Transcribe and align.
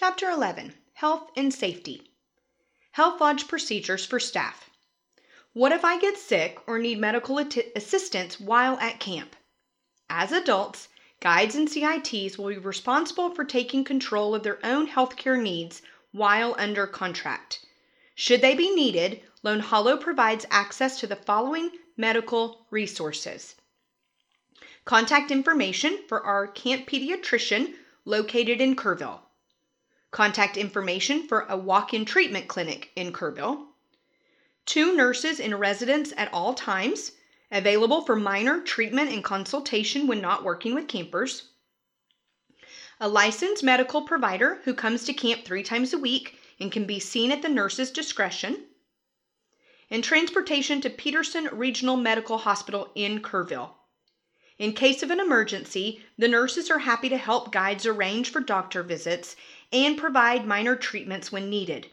Chapter 0.00 0.30
11 0.30 0.74
Health 0.92 1.28
and 1.34 1.52
Safety 1.52 2.12
Health 2.92 3.20
Lodge 3.20 3.48
Procedures 3.48 4.06
for 4.06 4.20
Staff. 4.20 4.70
What 5.54 5.72
if 5.72 5.84
I 5.84 5.98
get 5.98 6.16
sick 6.16 6.60
or 6.68 6.78
need 6.78 7.00
medical 7.00 7.38
assistance 7.38 8.38
while 8.38 8.78
at 8.78 9.00
camp? 9.00 9.34
As 10.08 10.30
adults, 10.30 10.86
guides 11.18 11.56
and 11.56 11.68
CITs 11.68 12.38
will 12.38 12.50
be 12.50 12.58
responsible 12.58 13.34
for 13.34 13.44
taking 13.44 13.82
control 13.82 14.36
of 14.36 14.44
their 14.44 14.64
own 14.64 14.86
healthcare 14.86 15.42
needs 15.42 15.82
while 16.12 16.54
under 16.58 16.86
contract. 16.86 17.66
Should 18.14 18.40
they 18.40 18.54
be 18.54 18.72
needed, 18.72 19.20
Lone 19.42 19.58
Hollow 19.58 19.96
provides 19.96 20.46
access 20.48 21.00
to 21.00 21.08
the 21.08 21.16
following 21.16 21.72
medical 21.96 22.68
resources 22.70 23.56
contact 24.84 25.32
information 25.32 25.98
for 26.06 26.22
our 26.22 26.46
camp 26.46 26.88
pediatrician 26.88 27.74
located 28.04 28.60
in 28.60 28.76
Kerrville, 28.76 29.22
contact 30.10 30.56
information 30.56 31.26
for 31.26 31.46
a 31.48 31.56
walk 31.56 31.92
in 31.92 32.04
treatment 32.04 32.48
clinic 32.48 32.90
in 32.96 33.12
Kerrville, 33.12 33.66
two 34.64 34.96
nurses 34.96 35.40
in 35.40 35.54
residence 35.54 36.12
at 36.16 36.32
all 36.32 36.54
times, 36.54 37.12
available 37.50 38.02
for 38.02 38.16
minor 38.16 38.60
treatment 38.60 39.10
and 39.10 39.24
consultation 39.24 40.06
when 40.06 40.20
not 40.20 40.44
working 40.44 40.74
with 40.74 40.88
campers, 40.88 41.48
a 43.00 43.08
licensed 43.08 43.62
medical 43.62 44.02
provider 44.02 44.60
who 44.64 44.74
comes 44.74 45.04
to 45.04 45.12
camp 45.12 45.44
three 45.44 45.62
times 45.62 45.92
a 45.92 45.98
week 45.98 46.36
and 46.58 46.72
can 46.72 46.84
be 46.84 46.98
seen 46.98 47.30
at 47.30 47.42
the 47.42 47.48
nurse's 47.48 47.90
discretion, 47.90 48.64
and 49.90 50.02
transportation 50.02 50.80
to 50.80 50.90
Peterson 50.90 51.48
Regional 51.52 51.96
Medical 51.96 52.38
Hospital 52.38 52.90
in 52.94 53.20
Kerrville. 53.20 53.70
In 54.58 54.72
case 54.72 55.04
of 55.04 55.12
an 55.12 55.20
emergency, 55.20 56.04
the 56.18 56.26
nurses 56.26 56.68
are 56.68 56.80
happy 56.80 57.08
to 57.08 57.16
help 57.16 57.52
guides 57.52 57.86
arrange 57.86 58.30
for 58.30 58.40
doctor 58.40 58.82
visits 58.82 59.36
and 59.72 59.98
provide 59.98 60.46
minor 60.46 60.76
treatments 60.76 61.30
when 61.30 61.50
needed. 61.50 61.88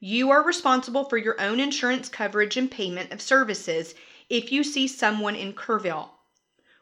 You 0.00 0.30
are 0.30 0.42
responsible 0.42 1.04
for 1.04 1.16
your 1.16 1.40
own 1.40 1.60
insurance 1.60 2.08
coverage 2.08 2.56
and 2.56 2.68
payment 2.70 3.12
of 3.12 3.22
services 3.22 3.94
if 4.28 4.52
you 4.52 4.64
see 4.64 4.86
someone 4.86 5.36
in 5.36 5.54
Kerrville. 5.54 6.10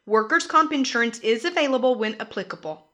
Workers' 0.06 0.46
comp 0.46 0.72
insurance 0.72 1.18
is 1.20 1.44
available 1.44 1.94
when 1.94 2.20
applicable. 2.20 2.88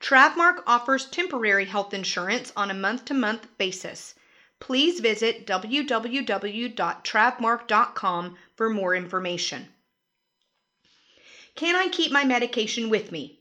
Travmark 0.00 0.62
offers 0.66 1.06
temporary 1.06 1.64
health 1.64 1.94
insurance 1.94 2.52
on 2.56 2.70
a 2.70 2.74
month 2.74 3.06
to 3.06 3.14
month 3.14 3.48
basis. 3.58 4.14
Please 4.60 5.00
visit 5.00 5.46
www.travmark.com 5.46 8.38
for 8.54 8.70
more 8.70 8.94
information. 8.94 9.68
Can 11.56 11.74
I 11.74 11.88
keep 11.88 12.12
my 12.12 12.24
medication 12.24 12.88
with 12.90 13.10
me? 13.10 13.40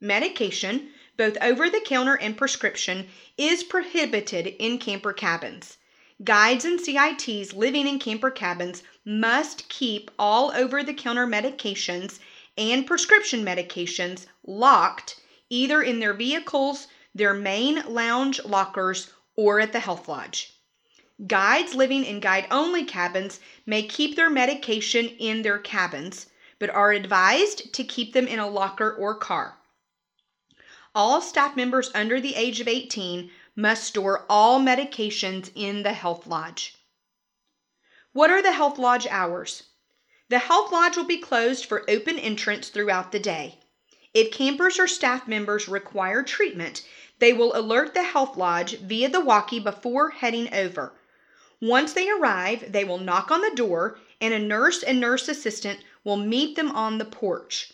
Medication, 0.00 0.90
both 1.16 1.36
over 1.40 1.70
the 1.70 1.80
counter 1.80 2.14
and 2.14 2.36
prescription, 2.36 3.08
is 3.36 3.62
prohibited 3.62 4.46
in 4.58 4.78
camper 4.78 5.12
cabins. 5.12 5.76
Guides 6.22 6.64
and 6.64 6.80
CITs 6.80 7.52
living 7.52 7.86
in 7.86 7.98
camper 7.98 8.30
cabins 8.30 8.82
must 9.04 9.68
keep 9.68 10.10
all 10.18 10.52
over 10.52 10.82
the 10.82 10.94
counter 10.94 11.26
medications 11.26 12.18
and 12.56 12.86
prescription 12.86 13.44
medications 13.44 14.26
locked 14.46 15.20
either 15.50 15.82
in 15.82 15.98
their 15.98 16.14
vehicles, 16.14 16.86
their 17.14 17.34
main 17.34 17.82
lounge 17.86 18.42
lockers, 18.44 19.10
or 19.36 19.60
at 19.60 19.72
the 19.72 19.80
health 19.80 20.08
lodge. 20.08 20.52
Guides 21.26 21.74
living 21.74 22.04
in 22.04 22.20
guide 22.20 22.46
only 22.50 22.84
cabins 22.84 23.40
may 23.66 23.82
keep 23.82 24.16
their 24.16 24.30
medication 24.30 25.08
in 25.08 25.42
their 25.42 25.58
cabins 25.58 26.26
but 26.58 26.70
are 26.70 26.92
advised 26.92 27.72
to 27.74 27.84
keep 27.84 28.12
them 28.12 28.26
in 28.26 28.38
a 28.38 28.48
locker 28.48 28.92
or 28.92 29.14
car. 29.14 29.58
All 30.96 31.20
staff 31.20 31.56
members 31.56 31.90
under 31.92 32.20
the 32.20 32.36
age 32.36 32.60
of 32.60 32.68
18 32.68 33.28
must 33.56 33.82
store 33.82 34.24
all 34.30 34.60
medications 34.60 35.50
in 35.56 35.82
the 35.82 35.92
health 35.92 36.24
lodge. 36.24 36.76
What 38.12 38.30
are 38.30 38.40
the 38.40 38.52
health 38.52 38.78
lodge 38.78 39.08
hours? 39.08 39.64
The 40.28 40.38
health 40.38 40.70
lodge 40.70 40.96
will 40.96 41.04
be 41.04 41.18
closed 41.18 41.64
for 41.64 41.84
open 41.90 42.16
entrance 42.16 42.68
throughout 42.68 43.10
the 43.10 43.18
day. 43.18 43.58
If 44.14 44.30
campers 44.30 44.78
or 44.78 44.86
staff 44.86 45.26
members 45.26 45.66
require 45.66 46.22
treatment, 46.22 46.86
they 47.18 47.32
will 47.32 47.56
alert 47.56 47.94
the 47.94 48.04
health 48.04 48.36
lodge 48.36 48.78
via 48.78 49.08
the 49.08 49.20
walkie 49.20 49.58
before 49.58 50.10
heading 50.10 50.54
over. 50.54 50.92
Once 51.60 51.92
they 51.92 52.08
arrive, 52.08 52.70
they 52.70 52.84
will 52.84 52.98
knock 52.98 53.32
on 53.32 53.40
the 53.40 53.56
door 53.56 53.98
and 54.20 54.32
a 54.32 54.38
nurse 54.38 54.84
and 54.84 55.00
nurse 55.00 55.28
assistant 55.28 55.80
will 56.04 56.16
meet 56.16 56.54
them 56.54 56.70
on 56.70 56.98
the 56.98 57.04
porch. 57.04 57.72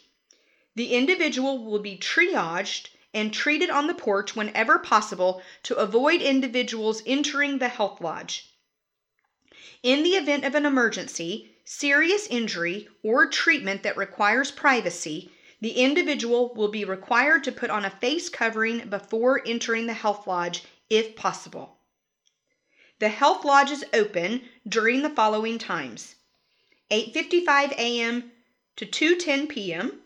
The 0.75 0.95
individual 0.95 1.63
will 1.63 1.81
be 1.81 1.99
triaged 1.99 2.89
and 3.13 3.33
treated 3.33 3.71
on 3.71 3.87
the 3.87 3.95
porch 3.95 4.37
whenever 4.37 4.79
possible 4.79 5.43
to 5.63 5.75
avoid 5.77 6.23
individuals 6.23 7.03
entering 7.07 7.59
the 7.59 7.69
health 7.69 8.01
lodge. 8.01 8.55
In 9.83 10.03
the 10.03 10.11
event 10.11 10.45
of 10.45 10.55
an 10.55 10.67
emergency, 10.67 11.57
serious 11.65 12.27
injury, 12.27 12.89
or 13.03 13.27
treatment 13.27 13.83
that 13.83 13.97
requires 13.97 14.51
privacy, 14.51 15.31
the 15.61 15.73
individual 15.73 16.53
will 16.55 16.69
be 16.69 16.85
required 16.85 17.45
to 17.45 17.53
put 17.53 17.71
on 17.71 17.85
a 17.85 17.91
face 17.91 18.29
covering 18.29 18.89
before 18.89 19.43
entering 19.47 19.87
the 19.87 19.95
health 19.95 20.27
lodge 20.27 20.63
if 20.89 21.17
possible. 21.17 21.79
The 22.99 23.09
health 23.09 23.45
lodge 23.45 23.71
is 23.71 23.85
open 23.93 24.43
during 24.69 25.03
the 25.03 25.11
following 25.11 25.59
times 25.59 26.17
8:55 26.91 27.73
a.m. 27.73 28.33
to 28.77 28.87
2:10 28.87 29.49
p.m. 29.49 30.01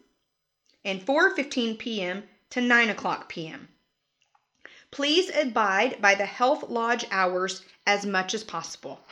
and 0.84 1.04
4:15 1.04 1.78
p.m. 1.78 2.24
to 2.54 2.60
9 2.60 2.88
o'clock 2.88 3.28
p.m. 3.28 3.66
Please 4.92 5.28
abide 5.34 6.00
by 6.00 6.14
the 6.14 6.24
health 6.24 6.70
lodge 6.70 7.04
hours 7.10 7.62
as 7.84 8.06
much 8.06 8.32
as 8.32 8.44
possible. 8.44 9.04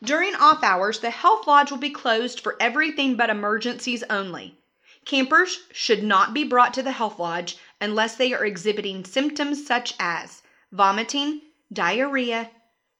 During 0.00 0.36
off 0.36 0.62
hours, 0.62 1.00
the 1.00 1.10
health 1.10 1.48
lodge 1.48 1.72
will 1.72 1.78
be 1.78 1.90
closed 1.90 2.38
for 2.38 2.56
everything 2.60 3.16
but 3.16 3.30
emergencies 3.30 4.04
only. 4.08 4.56
Campers 5.04 5.58
should 5.72 6.04
not 6.04 6.32
be 6.32 6.44
brought 6.44 6.72
to 6.74 6.84
the 6.84 6.92
health 6.92 7.18
lodge 7.18 7.56
unless 7.80 8.14
they 8.14 8.32
are 8.32 8.44
exhibiting 8.44 9.04
symptoms 9.04 9.66
such 9.66 9.92
as 9.98 10.42
vomiting, 10.70 11.40
diarrhea, 11.72 12.48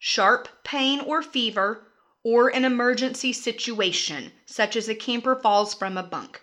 sharp 0.01 0.49
pain 0.65 0.99
or 0.99 1.23
fever, 1.23 1.87
or 2.25 2.49
an 2.49 2.65
emergency 2.65 3.33
situation, 3.33 4.33
such 4.45 4.75
as 4.75 4.89
a 4.89 4.95
camper 4.97 5.37
falls 5.37 5.73
from 5.73 5.97
a 5.97 6.03
bunk. 6.03 6.43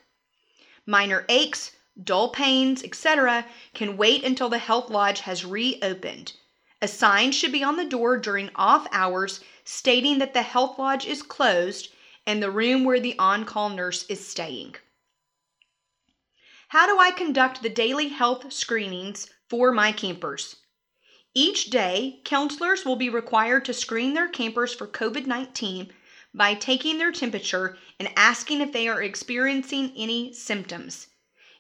Minor 0.85 1.25
aches, 1.27 1.73
dull 2.01 2.29
pains, 2.29 2.83
etc., 2.83 3.45
can 3.73 3.97
wait 3.97 4.23
until 4.23 4.49
the 4.49 4.57
health 4.57 4.89
lodge 4.89 5.19
has 5.21 5.45
reopened. 5.45 6.33
A 6.81 6.87
sign 6.87 7.31
should 7.31 7.51
be 7.51 7.63
on 7.63 7.77
the 7.77 7.85
door 7.85 8.17
during 8.17 8.49
off 8.55 8.87
hours 8.91 9.39
stating 9.63 10.17
that 10.17 10.33
the 10.33 10.41
health 10.41 10.79
lodge 10.79 11.05
is 11.05 11.21
closed 11.21 11.89
and 12.25 12.41
the 12.41 12.51
room 12.51 12.83
where 12.83 12.99
the 12.99 13.17
on 13.19 13.45
call 13.45 13.69
nurse 13.69 14.05
is 14.09 14.27
staying. 14.27 14.75
How 16.69 16.87
do 16.87 16.99
I 16.99 17.11
conduct 17.11 17.61
the 17.61 17.69
daily 17.69 18.07
health 18.07 18.51
screenings 18.51 19.29
for 19.47 19.71
my 19.71 19.91
campers? 19.91 20.55
Each 21.35 21.69
day, 21.69 22.21
counselors 22.25 22.85
will 22.85 22.95
be 22.95 23.09
required 23.09 23.65
to 23.65 23.73
screen 23.73 24.13
their 24.13 24.27
campers 24.27 24.73
for 24.73 24.87
COVID 24.87 25.25
19 25.25 25.93
by 26.33 26.55
taking 26.55 26.97
their 26.97 27.11
temperature 27.11 27.77
and 27.99 28.09
asking 28.17 28.61
if 28.61 28.71
they 28.71 28.87
are 28.87 29.01
experiencing 29.01 29.93
any 29.95 30.33
symptoms. 30.33 31.07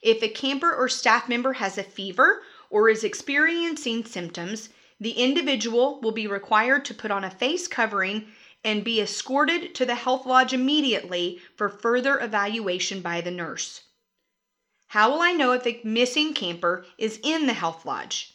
If 0.03 0.21
a 0.21 0.27
camper 0.27 0.73
or 0.73 0.89
staff 0.89 1.29
member 1.29 1.53
has 1.53 1.77
a 1.77 1.83
fever 1.83 2.43
or 2.69 2.89
is 2.89 3.05
experiencing 3.05 4.03
symptoms, 4.03 4.67
the 4.99 5.11
individual 5.11 6.01
will 6.01 6.11
be 6.11 6.27
required 6.27 6.83
to 6.85 6.93
put 6.93 7.09
on 7.09 7.23
a 7.23 7.31
face 7.31 7.69
covering 7.69 8.27
and 8.65 8.83
be 8.83 8.99
escorted 8.99 9.73
to 9.75 9.85
the 9.85 9.95
health 9.95 10.25
lodge 10.25 10.51
immediately 10.51 11.41
for 11.55 11.69
further 11.69 12.19
evaluation 12.19 12.99
by 12.99 13.21
the 13.21 13.31
nurse. 13.31 13.83
How 14.87 15.09
will 15.09 15.21
I 15.21 15.31
know 15.31 15.53
if 15.53 15.65
a 15.65 15.79
missing 15.85 16.33
camper 16.33 16.85
is 16.97 17.21
in 17.23 17.47
the 17.47 17.53
health 17.53 17.85
lodge? 17.85 18.33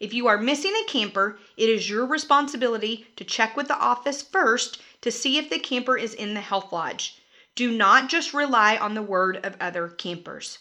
If 0.00 0.12
you 0.12 0.26
are 0.26 0.38
missing 0.38 0.74
a 0.74 0.90
camper, 0.90 1.38
it 1.56 1.68
is 1.68 1.88
your 1.88 2.04
responsibility 2.04 3.06
to 3.14 3.24
check 3.24 3.56
with 3.56 3.68
the 3.68 3.78
office 3.78 4.22
first 4.22 4.82
to 5.02 5.12
see 5.12 5.38
if 5.38 5.50
the 5.50 5.60
camper 5.60 5.96
is 5.96 6.14
in 6.14 6.34
the 6.34 6.40
health 6.40 6.72
lodge. 6.72 7.22
Do 7.54 7.70
not 7.70 8.08
just 8.08 8.34
rely 8.34 8.76
on 8.76 8.94
the 8.94 9.02
word 9.02 9.36
of 9.46 9.56
other 9.60 9.88
campers. 9.88 10.58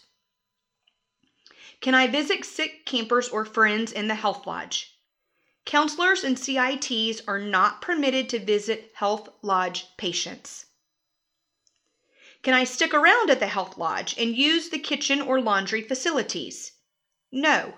Can 1.85 1.93
I 1.93 2.07
visit 2.07 2.43
sick 2.43 2.83
campers 2.83 3.29
or 3.29 3.45
friends 3.45 3.91
in 3.91 4.07
the 4.07 4.15
health 4.15 4.47
lodge? 4.47 4.97
Counselors 5.65 6.23
and 6.23 6.35
CITs 6.35 7.21
are 7.27 7.37
not 7.37 7.79
permitted 7.79 8.27
to 8.29 8.39
visit 8.39 8.91
health 8.95 9.29
lodge 9.43 9.85
patients. 9.95 10.65
Can 12.41 12.55
I 12.55 12.63
stick 12.63 12.91
around 12.91 13.29
at 13.29 13.39
the 13.39 13.45
health 13.45 13.77
lodge 13.77 14.15
and 14.17 14.35
use 14.35 14.69
the 14.69 14.79
kitchen 14.79 15.21
or 15.21 15.39
laundry 15.39 15.83
facilities? 15.83 16.71
No. 17.31 17.75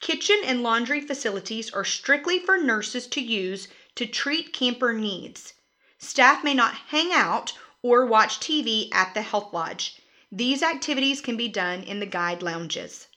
Kitchen 0.00 0.40
and 0.42 0.62
laundry 0.62 1.02
facilities 1.02 1.70
are 1.70 1.84
strictly 1.84 2.38
for 2.38 2.56
nurses 2.56 3.06
to 3.08 3.20
use 3.20 3.68
to 3.94 4.06
treat 4.06 4.54
camper 4.54 4.94
needs. 4.94 5.52
Staff 5.98 6.42
may 6.42 6.54
not 6.54 6.76
hang 6.88 7.12
out 7.12 7.52
or 7.82 8.06
watch 8.06 8.40
TV 8.40 8.88
at 8.94 9.12
the 9.12 9.20
health 9.20 9.52
lodge. 9.52 10.00
These 10.32 10.62
activities 10.62 11.20
can 11.20 11.36
be 11.36 11.48
done 11.48 11.82
in 11.82 12.00
the 12.00 12.06
guide 12.06 12.42
lounges. 12.42 13.08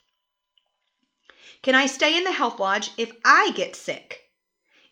Can 1.63 1.75
I 1.75 1.85
stay 1.85 2.17
in 2.17 2.25
the 2.25 2.33
health 2.33 2.59
lodge 2.59 2.91
if 2.97 3.13
I 3.23 3.51
get 3.55 3.73
sick? 3.73 4.29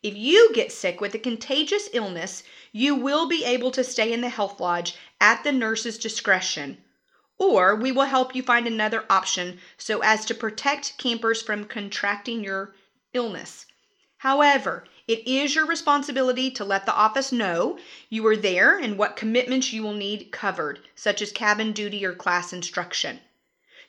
If 0.02 0.16
you 0.16 0.54
get 0.54 0.72
sick 0.72 1.02
with 1.02 1.14
a 1.14 1.20
contagious 1.20 1.90
illness, 1.92 2.44
you 2.72 2.96
will 2.96 3.28
be 3.28 3.44
able 3.44 3.72
to 3.72 3.84
stay 3.84 4.14
in 4.14 4.22
the 4.22 4.30
health 4.30 4.58
lodge 4.62 4.96
at 5.20 5.44
the 5.44 5.52
nurse's 5.52 5.98
discretion, 5.98 6.82
or 7.38 7.76
we 7.76 7.92
will 7.92 8.06
help 8.06 8.34
you 8.34 8.42
find 8.42 8.68
another 8.68 9.04
option 9.10 9.60
so 9.78 10.00
as 10.00 10.24
to 10.24 10.34
protect 10.34 10.98
campers 10.98 11.42
from 11.42 11.66
contracting 11.66 12.42
your 12.42 12.74
illness. 13.12 13.66
However, 14.20 14.86
it 15.10 15.28
is 15.28 15.54
your 15.54 15.66
responsibility 15.66 16.50
to 16.52 16.64
let 16.64 16.86
the 16.86 16.96
office 16.96 17.34
know 17.34 17.80
you 18.10 18.26
are 18.28 18.38
there 18.38 18.78
and 18.78 18.98
what 18.98 19.18
commitments 19.18 19.74
you 19.74 19.84
will 19.84 19.94
need 19.94 20.32
covered, 20.32 20.80
such 20.96 21.22
as 21.22 21.34
cabin 21.34 21.74
duty 21.74 22.06
or 22.06 22.14
class 22.14 22.54
instruction. 22.54 23.20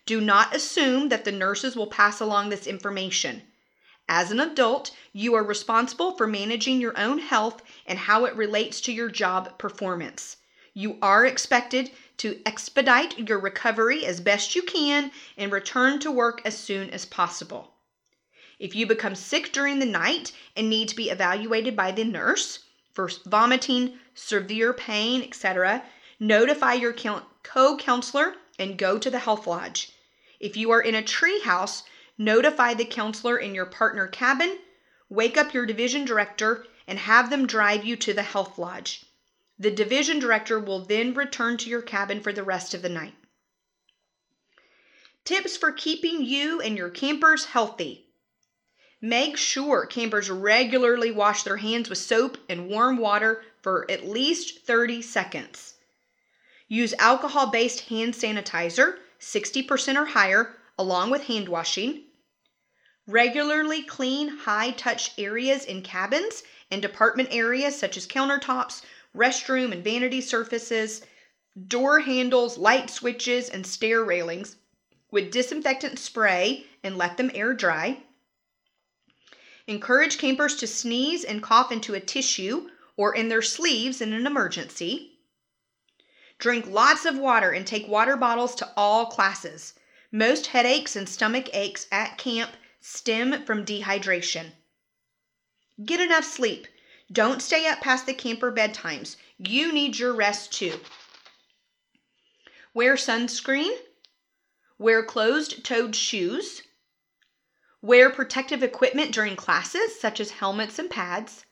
Do 0.05 0.21
not 0.21 0.55
assume 0.55 1.11
that 1.11 1.25
the 1.25 1.31
nurses 1.31 1.77
will 1.77 1.87
pass 1.87 2.19
along 2.19 2.49
this 2.49 2.67
information. 2.67 3.43
As 4.09 4.33
an 4.33 4.41
adult, 4.41 4.91
you 5.13 5.35
are 5.35 5.45
responsible 5.45 6.17
for 6.17 6.27
managing 6.27 6.81
your 6.81 6.99
own 6.99 7.19
health 7.19 7.63
and 7.87 8.01
how 8.01 8.25
it 8.25 8.35
relates 8.35 8.81
to 8.83 8.93
your 8.93 9.09
job 9.09 9.59
performance. 9.59 10.39
You 10.75 10.99
are 11.01 11.25
expected 11.25 11.93
to 12.17 12.43
expedite 12.45 13.29
your 13.29 13.39
recovery 13.39 14.05
as 14.05 14.21
best 14.21 14.57
you 14.57 14.63
can 14.63 15.13
and 15.37 15.53
return 15.53 16.01
to 16.01 16.11
work 16.11 16.43
as 16.45 16.59
soon 16.59 16.91
as 16.91 17.07
possible. 17.07 17.75
If 18.59 18.75
you 18.75 18.87
become 18.87 19.15
sick 19.15 19.53
during 19.53 19.79
the 19.79 19.87
night 19.87 20.33
and 20.57 20.69
need 20.69 20.89
to 20.89 20.97
be 20.97 21.11
evaluated 21.11 21.77
by 21.77 21.93
the 21.93 22.05
nurse 22.05 22.65
for 22.93 23.09
vomiting, 23.25 23.99
severe 24.15 24.73
pain, 24.73 25.23
etc., 25.23 25.85
notify 26.19 26.75
your 26.75 26.93
co 26.93 27.77
counselor 27.77 28.35
and 28.59 28.77
go 28.77 28.99
to 28.99 29.11
the 29.11 29.21
health 29.21 29.47
lodge. 29.47 29.92
If 30.43 30.57
you 30.57 30.73
are 30.73 30.83
in 30.83 30.97
a 30.97 31.05
tree 31.05 31.41
house, 31.43 31.85
notify 32.19 32.75
the 32.75 32.85
counselor 32.85 33.39
in 33.39 33.55
your 33.55 33.65
partner 33.65 34.09
cabin, 34.09 34.59
wake 35.09 35.39
up 35.39 35.55
your 35.55 35.65
division 35.65 36.05
director, 36.05 36.67
and 36.85 36.99
have 36.99 37.31
them 37.31 37.47
drive 37.47 37.85
you 37.85 37.95
to 37.99 38.13
the 38.13 38.25
health 38.25 38.59
lodge. 38.59 39.07
The 39.57 39.71
division 39.71 40.19
director 40.19 40.59
will 40.59 40.85
then 40.85 41.15
return 41.15 41.59
to 41.59 41.71
your 41.71 41.81
cabin 41.81 42.21
for 42.21 42.33
the 42.33 42.43
rest 42.43 42.75
of 42.75 42.83
the 42.83 42.89
night. 42.89 43.15
Tips 45.25 45.57
for 45.57 45.71
keeping 45.71 46.25
you 46.25 46.61
and 46.61 46.77
your 46.77 46.91
campers 46.91 47.45
healthy. 47.45 48.09
Make 49.01 49.37
sure 49.37 49.87
campers 49.87 50.29
regularly 50.29 51.13
wash 51.13 51.45
their 51.45 51.59
hands 51.59 51.89
with 51.89 51.99
soap 51.99 52.37
and 52.49 52.69
warm 52.69 52.97
water 52.97 53.45
for 53.61 53.89
at 53.89 54.09
least 54.09 54.67
30 54.67 55.03
seconds. 55.03 55.75
Use 56.67 56.95
alcohol 56.99 57.47
based 57.47 57.83
hand 57.83 58.15
sanitizer, 58.15 58.99
60% 59.23 59.97
or 59.97 60.05
higher, 60.07 60.57
along 60.79 61.11
with 61.11 61.25
hand 61.25 61.49
washing. 61.49 62.03
Regularly 63.07 63.83
clean 63.83 64.29
high 64.29 64.73
touch 64.73 65.13
areas 65.17 65.65
in 65.65 65.83
cabins 65.83 66.43
and 66.71 66.83
department 66.83 67.29
areas 67.33 67.79
such 67.79 67.97
as 67.97 68.07
countertops, 68.07 68.83
restroom 69.17 69.73
and 69.73 69.85
vanity 69.85 70.21
surfaces, 70.21 71.03
door 71.69 72.01
handles, 72.01 72.59
light 72.59 72.91
switches, 72.91 73.49
and 73.49 73.67
stair 73.67 74.03
railings 74.03 74.57
with 75.11 75.31
disinfectant 75.31 75.99
spray 75.99 76.67
and 76.83 76.99
let 76.99 77.17
them 77.17 77.31
air 77.35 77.55
dry. 77.55 78.03
Encourage 79.69 80.19
campers 80.19 80.57
to 80.57 80.67
sneeze 80.67 81.23
and 81.23 81.43
cough 81.43 81.71
into 81.71 81.95
a 81.95 82.01
tissue 82.01 82.69
or 82.97 83.15
in 83.15 83.29
their 83.29 83.43
sleeves 83.43 84.01
in 84.01 84.13
an 84.13 84.27
emergency. 84.27 85.12
Drink 86.43 86.67
lots 86.67 87.05
of 87.05 87.17
water 87.17 87.53
and 87.53 87.65
take 87.65 87.87
water 87.87 88.17
bottles 88.17 88.57
to 88.57 88.69
all 88.77 89.07
classes. 89.07 89.75
Most 90.11 90.49
headaches 90.49 90.97
and 90.97 91.09
stomach 91.09 91.49
aches 91.53 91.87
at 91.93 92.19
camp 92.19 92.51
stem 92.81 93.45
from 93.45 93.65
dehydration. 93.65 94.51
Get 95.85 96.01
enough 96.01 96.25
sleep. 96.25 96.67
Don't 97.13 97.41
stay 97.41 97.69
up 97.69 97.81
past 97.81 98.07
the 98.07 98.13
camper 98.13 98.51
bedtimes. 98.51 99.15
You 99.39 99.73
need 99.73 100.01
your 100.01 100.13
rest 100.15 100.53
too. 100.53 100.81
Wear 102.75 102.97
sunscreen. 102.97 103.79
Wear 104.79 105.05
closed 105.05 105.65
toed 105.65 105.95
shoes. 105.95 106.63
Wear 107.81 108.11
protective 108.11 108.65
equipment 108.65 109.13
during 109.13 109.37
classes, 109.37 110.01
such 110.01 110.19
as 110.19 110.33
helmets 110.33 110.81
and 110.81 110.91
pads. 110.91 111.47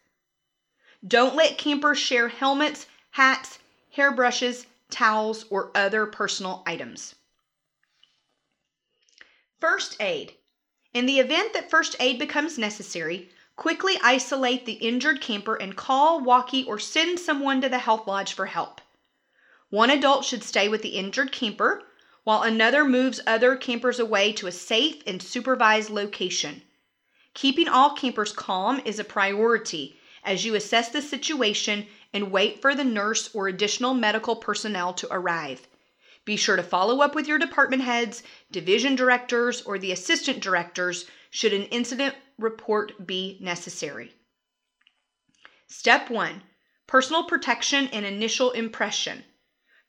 Don't 1.06 1.36
let 1.36 1.58
campers 1.58 1.98
share 1.98 2.26
helmets, 2.26 2.86
hats, 3.12 3.60
hairbrushes, 3.90 4.66
towels, 4.90 5.44
or 5.50 5.70
other 5.74 6.06
personal 6.06 6.62
items. 6.66 7.14
First 9.60 9.96
aid. 10.00 10.34
In 10.92 11.06
the 11.06 11.20
event 11.20 11.52
that 11.52 11.70
first 11.70 11.94
aid 12.00 12.18
becomes 12.18 12.58
necessary, 12.58 13.30
quickly 13.56 13.98
isolate 14.02 14.66
the 14.66 14.72
injured 14.72 15.20
camper 15.20 15.54
and 15.54 15.76
call, 15.76 16.20
walkie, 16.20 16.64
or 16.64 16.78
send 16.78 17.20
someone 17.20 17.60
to 17.60 17.68
the 17.68 17.78
health 17.78 18.06
lodge 18.06 18.32
for 18.32 18.46
help. 18.46 18.80
One 19.68 19.90
adult 19.90 20.24
should 20.24 20.42
stay 20.42 20.68
with 20.68 20.82
the 20.82 20.96
injured 20.96 21.30
camper, 21.30 21.84
while 22.24 22.42
another 22.42 22.84
moves 22.84 23.20
other 23.26 23.56
campers 23.56 23.98
away 23.98 24.32
to 24.32 24.46
a 24.46 24.52
safe 24.52 25.02
and 25.06 25.22
supervised 25.22 25.90
location. 25.90 26.62
Keeping 27.34 27.68
all 27.68 27.94
campers 27.94 28.32
calm 28.32 28.80
is 28.84 28.98
a 28.98 29.04
priority 29.04 29.98
as 30.24 30.44
you 30.44 30.54
assess 30.54 30.88
the 30.88 31.00
situation 31.00 31.86
and 32.12 32.32
wait 32.32 32.60
for 32.60 32.74
the 32.74 32.84
nurse 32.84 33.34
or 33.34 33.48
additional 33.48 33.94
medical 33.94 34.36
personnel 34.36 34.92
to 34.94 35.12
arrive. 35.12 35.68
Be 36.24 36.36
sure 36.36 36.56
to 36.56 36.62
follow 36.62 37.00
up 37.00 37.14
with 37.14 37.26
your 37.26 37.38
department 37.38 37.82
heads, 37.82 38.22
division 38.50 38.94
directors, 38.94 39.62
or 39.62 39.78
the 39.78 39.92
assistant 39.92 40.40
directors 40.40 41.06
should 41.30 41.52
an 41.52 41.64
incident 41.64 42.14
report 42.38 43.06
be 43.06 43.38
necessary. 43.40 44.12
Step 45.66 46.10
1 46.10 46.42
Personal 46.86 47.24
protection 47.24 47.88
and 47.88 48.04
initial 48.04 48.50
impression. 48.50 49.24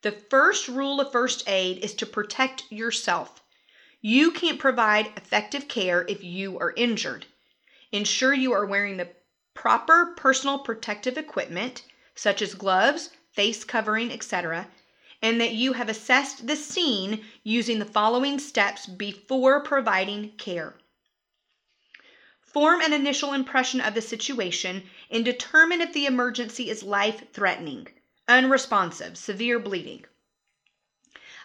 The 0.03 0.11
first 0.11 0.67
rule 0.67 1.01
of 1.01 1.11
first 1.11 1.47
aid 1.47 1.83
is 1.83 1.93
to 1.95 2.05
protect 2.05 2.71
yourself. 2.71 3.43
You 3.99 4.31
can't 4.31 4.59
provide 4.59 5.07
effective 5.17 5.67
care 5.67 6.05
if 6.07 6.23
you 6.23 6.59
are 6.59 6.73
injured. 6.75 7.25
Ensure 7.91 8.33
you 8.33 8.53
are 8.53 8.65
wearing 8.65 8.97
the 8.97 9.09
proper 9.53 10.13
personal 10.15 10.59
protective 10.59 11.17
equipment, 11.17 11.83
such 12.15 12.41
as 12.41 12.53
gloves, 12.53 13.09
face 13.31 13.63
covering, 13.63 14.11
etc., 14.11 14.67
and 15.21 15.39
that 15.39 15.53
you 15.53 15.73
have 15.73 15.89
assessed 15.89 16.47
the 16.47 16.55
scene 16.55 17.23
using 17.43 17.79
the 17.79 17.85
following 17.85 18.39
steps 18.39 18.85
before 18.85 19.63
providing 19.63 20.31
care. 20.37 20.75
Form 22.41 22.81
an 22.81 22.91
initial 22.91 23.31
impression 23.31 23.79
of 23.79 23.93
the 23.93 24.01
situation 24.01 24.83
and 25.09 25.23
determine 25.23 25.79
if 25.79 25.93
the 25.93 26.05
emergency 26.05 26.69
is 26.69 26.83
life 26.83 27.31
threatening, 27.31 27.87
unresponsive, 28.27 29.17
severe 29.17 29.57
bleeding. 29.57 30.05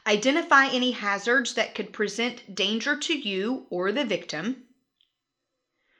Identify 0.06 0.66
any 0.66 0.92
hazards 0.92 1.54
that 1.54 1.74
could 1.74 1.92
present 1.92 2.54
danger 2.54 2.96
to 2.96 3.14
you 3.16 3.66
or 3.70 3.92
the 3.92 4.04
victim. 4.04 4.64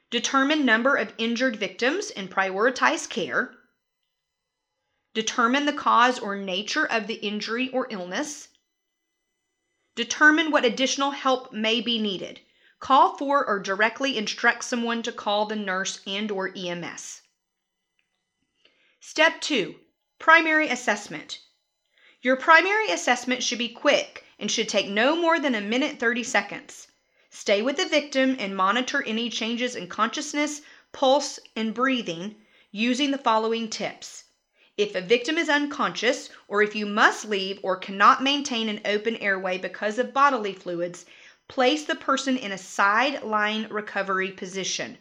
Determine 0.09 0.65
number 0.65 0.95
of 0.95 1.13
injured 1.17 1.57
victims 1.57 2.09
and 2.11 2.31
prioritize 2.31 3.09
care. 3.09 3.53
Determine 5.17 5.65
the 5.65 5.73
cause 5.73 6.19
or 6.19 6.35
nature 6.35 6.85
of 6.85 7.07
the 7.07 7.15
injury 7.15 7.69
or 7.69 7.87
illness. 7.89 8.49
Determine 9.95 10.51
what 10.51 10.63
additional 10.63 11.09
help 11.09 11.51
may 11.51 11.81
be 11.81 11.97
needed. 11.97 12.41
Call 12.79 13.17
for 13.17 13.43
or 13.43 13.57
directly 13.57 14.15
instruct 14.15 14.63
someone 14.63 15.01
to 15.01 15.11
call 15.11 15.47
the 15.47 15.55
nurse 15.55 16.01
and 16.05 16.29
or 16.29 16.55
EMS. 16.55 17.23
Step 18.99 19.41
2. 19.41 19.79
Primary 20.19 20.67
assessment. 20.69 21.39
Your 22.21 22.35
primary 22.35 22.91
assessment 22.91 23.41
should 23.41 23.57
be 23.57 23.69
quick 23.69 24.23
and 24.37 24.51
should 24.51 24.69
take 24.69 24.87
no 24.87 25.15
more 25.15 25.39
than 25.39 25.55
a 25.55 25.61
minute 25.61 25.99
30 25.99 26.23
seconds. 26.23 26.89
Stay 27.31 27.63
with 27.63 27.77
the 27.77 27.87
victim 27.87 28.35
and 28.37 28.55
monitor 28.55 29.01
any 29.01 29.31
changes 29.31 29.75
in 29.75 29.87
consciousness, 29.87 30.61
pulse, 30.91 31.39
and 31.55 31.73
breathing 31.73 32.35
using 32.69 33.09
the 33.09 33.17
following 33.17 33.67
tips. 33.67 34.25
If 34.77 34.93
a 34.93 35.01
victim 35.01 35.39
is 35.39 35.49
unconscious, 35.49 36.29
or 36.47 36.61
if 36.61 36.75
you 36.75 36.85
must 36.85 37.25
leave 37.25 37.59
or 37.63 37.77
cannot 37.77 38.21
maintain 38.21 38.69
an 38.69 38.79
open 38.85 39.15
airway 39.15 39.57
because 39.57 39.97
of 39.97 40.13
bodily 40.13 40.53
fluids, 40.53 41.03
place 41.47 41.83
the 41.83 41.95
person 41.95 42.37
in 42.37 42.51
a 42.51 42.59
side 42.59 43.23
lying 43.23 43.67
recovery 43.69 44.31
position. 44.31 44.99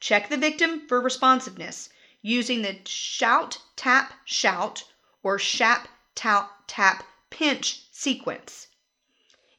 Check 0.00 0.28
the 0.28 0.36
victim 0.36 0.88
for 0.88 1.00
responsiveness 1.00 1.90
using 2.22 2.62
the 2.62 2.78
shout, 2.84 3.58
tap, 3.76 4.14
shout, 4.24 4.82
or 5.22 5.38
shap, 5.38 5.86
tap, 6.16 6.50
tap, 6.66 7.04
pinch 7.30 7.82
sequence. 7.92 8.66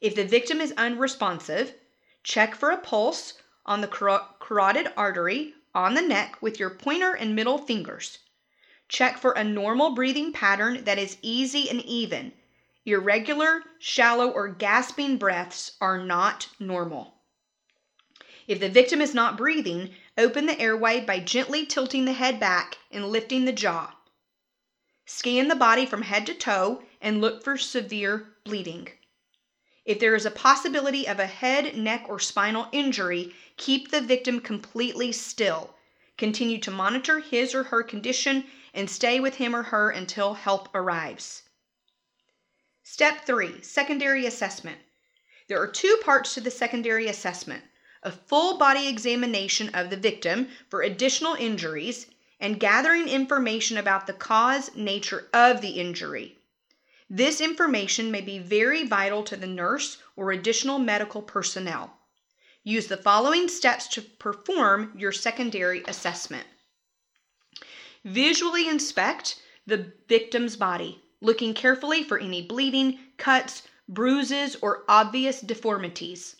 If 0.02 0.16
the 0.16 0.26
victim 0.26 0.60
is 0.60 0.74
unresponsive, 0.74 1.76
check 2.24 2.56
for 2.56 2.72
a 2.72 2.78
pulse 2.78 3.36
on 3.66 3.80
the 3.80 3.88
carotid 3.88 4.92
artery 4.98 5.54
on 5.74 5.94
the 5.94 6.02
neck 6.02 6.42
with 6.42 6.60
your 6.60 6.72
pointer 6.72 7.14
and 7.14 7.34
middle 7.34 7.58
fingers. 7.58 8.20
Check 8.92 9.20
for 9.20 9.32
a 9.32 9.44
normal 9.46 9.92
breathing 9.92 10.34
pattern 10.34 10.84
that 10.84 11.00
is 11.00 11.16
easy 11.22 11.70
and 11.70 11.82
even. 11.86 12.34
Irregular, 12.86 13.64
shallow, 13.80 14.30
or 14.30 14.50
gasping 14.50 15.16
breaths 15.16 15.78
are 15.80 15.98
not 15.98 16.50
normal. 16.60 17.16
If 18.48 18.60
the 18.60 18.68
victim 18.68 19.00
is 19.00 19.14
not 19.14 19.38
breathing, 19.38 19.96
open 20.18 20.46
the 20.46 20.60
airway 20.60 21.00
by 21.00 21.22
gently 21.22 21.66
tilting 21.66 22.04
the 22.04 22.12
head 22.12 22.38
back 22.38 22.80
and 22.92 23.08
lifting 23.08 23.46
the 23.46 23.54
jaw. 23.54 23.96
Scan 25.06 25.48
the 25.48 25.56
body 25.56 25.86
from 25.86 26.02
head 26.02 26.26
to 26.26 26.34
toe 26.34 26.84
and 27.00 27.22
look 27.22 27.46
for 27.46 27.58
severe 27.58 28.36
bleeding. 28.44 28.90
If 29.86 30.02
there 30.02 30.16
is 30.16 30.26
a 30.26 30.32
possibility 30.32 31.08
of 31.08 31.18
a 31.18 31.28
head, 31.28 31.78
neck, 31.78 32.08
or 32.10 32.20
spinal 32.20 32.68
injury, 32.74 33.34
keep 33.56 33.90
the 33.90 34.02
victim 34.02 34.42
completely 34.42 35.14
still. 35.14 35.78
Continue 36.18 36.58
to 36.60 36.72
monitor 36.72 37.20
his 37.20 37.56
or 37.56 37.64
her 37.64 37.84
condition 37.84 38.44
and 38.74 38.90
stay 38.90 39.20
with 39.20 39.36
him 39.36 39.56
or 39.56 39.64
her 39.64 39.90
until 39.90 40.34
help 40.34 40.70
arrives. 40.74 41.44
Step 42.84 43.26
3 43.26 43.62
Secondary 43.62 44.26
Assessment. 44.26 44.80
There 45.48 45.62
are 45.62 45.68
two 45.68 45.98
parts 46.04 46.34
to 46.34 46.42
the 46.42 46.52
secondary 46.52 47.08
assessment 47.08 47.64
a 48.04 48.12
full 48.12 48.58
body 48.58 48.88
examination 48.88 49.70
of 49.76 49.90
the 49.90 49.98
victim 49.98 50.50
for 50.70 50.82
additional 50.82 51.36
injuries 51.36 52.08
and 52.40 52.60
gathering 52.60 53.08
information 53.08 53.78
about 53.78 54.08
the 54.08 54.14
cause, 54.14 54.76
nature 54.76 55.30
of 55.34 55.62
the 55.62 55.80
injury. 55.80 56.40
This 57.10 57.40
information 57.42 58.10
may 58.10 58.22
be 58.22 58.40
very 58.40 58.84
vital 58.84 59.24
to 59.24 59.36
the 59.36 59.48
nurse 59.48 59.98
or 60.16 60.32
additional 60.32 60.80
medical 60.80 61.22
personnel. 61.22 62.00
Use 62.64 62.88
the 62.88 62.98
following 62.98 63.48
steps 63.48 63.88
to 63.90 64.02
perform 64.02 64.94
your 64.98 65.12
secondary 65.12 65.84
assessment. 65.88 66.48
Visually 68.04 68.68
inspect 68.68 69.40
the 69.68 69.94
victim's 70.08 70.56
body, 70.56 71.04
looking 71.22 71.54
carefully 71.54 72.04
for 72.04 72.18
any 72.18 72.42
bleeding, 72.42 72.98
cuts, 73.18 73.64
bruises, 73.88 74.56
or 74.62 74.84
obvious 74.88 75.40
deformities. 75.40 76.36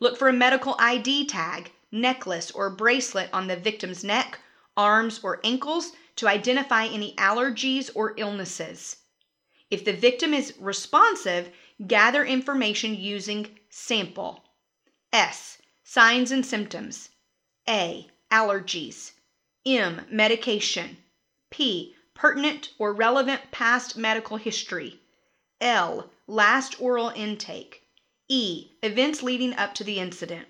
Look 0.00 0.18
for 0.18 0.28
a 0.28 0.32
medical 0.34 0.76
ID 0.78 1.26
tag, 1.26 1.72
necklace, 1.90 2.50
or 2.50 2.68
bracelet 2.68 3.30
on 3.32 3.46
the 3.46 3.56
victim's 3.56 4.04
neck, 4.04 4.38
arms, 4.76 5.20
or 5.22 5.40
ankles 5.44 5.92
to 6.16 6.28
identify 6.28 6.86
any 6.86 7.14
allergies 7.16 7.90
or 7.94 8.14
illnesses. 8.18 8.96
If 9.70 9.86
the 9.86 9.94
victim 9.94 10.34
is 10.34 10.52
responsive, 10.58 11.50
gather 11.86 12.24
information 12.24 12.94
using 12.94 13.58
sample. 13.70 14.44
S. 15.10 15.56
Signs 15.84 16.30
and 16.30 16.44
symptoms. 16.44 17.08
A. 17.66 18.08
Allergies. 18.30 19.12
M. 19.64 20.04
Medication. 20.10 20.96
P. 21.48 21.94
Pertinent 22.14 22.70
or 22.80 22.92
relevant 22.92 23.52
past 23.52 23.96
medical 23.96 24.36
history. 24.36 24.98
L. 25.60 26.10
Last 26.26 26.80
oral 26.80 27.10
intake. 27.10 27.86
E. 28.26 28.72
Events 28.82 29.22
leading 29.22 29.54
up 29.54 29.72
to 29.74 29.84
the 29.84 30.00
incident. 30.00 30.48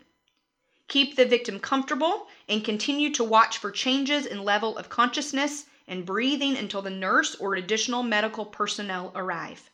Keep 0.89 1.17
the 1.17 1.27
victim 1.27 1.61
comfortable 1.61 2.29
and 2.49 2.65
continue 2.65 3.13
to 3.13 3.23
watch 3.23 3.59
for 3.59 3.71
changes 3.71 4.25
in 4.25 4.45
level 4.45 4.79
of 4.79 4.89
consciousness 4.89 5.67
and 5.87 6.07
breathing 6.07 6.57
until 6.57 6.81
the 6.81 6.89
nurse 6.89 7.35
or 7.35 7.55
additional 7.55 8.03
medical 8.03 8.47
personnel 8.47 9.13
arrive. 9.15 9.69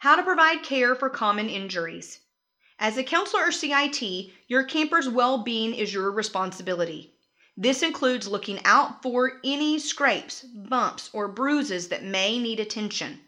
How 0.00 0.16
to 0.16 0.24
provide 0.24 0.64
care 0.64 0.96
for 0.96 1.08
common 1.08 1.48
injuries. 1.48 2.18
As 2.80 2.96
a 2.96 3.04
counselor 3.04 3.44
or 3.44 3.52
CIT, 3.52 4.32
your 4.48 4.64
camper's 4.64 5.08
well 5.08 5.38
being 5.38 5.72
is 5.72 5.94
your 5.94 6.10
responsibility. 6.10 7.13
This 7.56 7.82
includes 7.82 8.26
looking 8.26 8.60
out 8.64 9.00
for 9.00 9.40
any 9.44 9.78
scrapes, 9.78 10.42
bumps, 10.42 11.08
or 11.12 11.28
bruises 11.28 11.88
that 11.88 12.02
may 12.02 12.38
need 12.38 12.58
attention. 12.58 13.20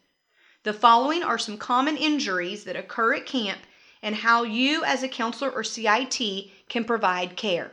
The 0.65 0.73
following 0.73 1.23
are 1.23 1.39
some 1.39 1.59
common 1.59 1.97
injuries 1.97 2.65
that 2.65 2.75
occur 2.75 3.15
at 3.15 3.27
camp 3.27 3.61
and 4.03 4.17
how 4.17 4.43
you, 4.43 4.83
as 4.83 5.05
a 5.05 5.09
counselor 5.09 5.51
or 5.51 5.63
CIT, 5.63 6.51
can 6.69 6.85
provide 6.85 7.37
care. 7.37 7.73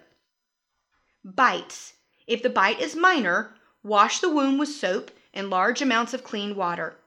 Bites. 1.23 1.93
If 2.27 2.43
the 2.43 2.49
bite 2.49 2.79
is 2.79 2.95
minor, 2.95 3.55
wash 3.81 4.19
the 4.19 4.29
wound 4.29 4.59
with 4.59 4.69
soap 4.69 5.09
and 5.33 5.49
large 5.49 5.81
amounts 5.81 6.13
of 6.13 6.23
clean 6.23 6.55
water. 6.55 6.99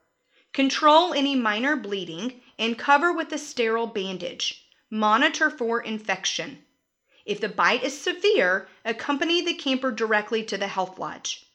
Control 0.51 1.13
any 1.13 1.35
minor 1.35 1.77
bleeding 1.77 2.41
and 2.59 2.77
cover 2.77 3.13
with 3.13 3.31
a 3.31 3.37
sterile 3.37 3.87
bandage. 3.87 4.67
Monitor 4.89 5.49
for 5.49 5.79
infection. 5.79 6.65
If 7.27 7.39
the 7.39 7.49
bite 7.49 7.83
is 7.83 7.95
severe, 8.01 8.67
accompany 8.83 9.43
the 9.43 9.53
camper 9.53 9.91
directly 9.91 10.43
to 10.45 10.57
the 10.57 10.67
health 10.67 10.97
lodge. 10.97 11.45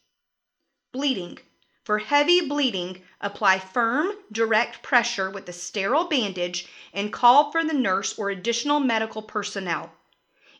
Bleeding. 0.93 1.39
For 1.83 1.97
heavy 1.97 2.39
bleeding, 2.47 3.03
apply 3.19 3.59
firm, 3.59 4.13
direct 4.31 4.81
pressure 4.81 5.29
with 5.29 5.49
a 5.49 5.53
sterile 5.53 6.05
bandage 6.05 6.67
and 6.93 7.11
call 7.11 7.51
for 7.51 7.65
the 7.65 7.73
nurse 7.73 8.17
or 8.17 8.29
additional 8.29 8.79
medical 8.79 9.21
personnel. 9.21 9.91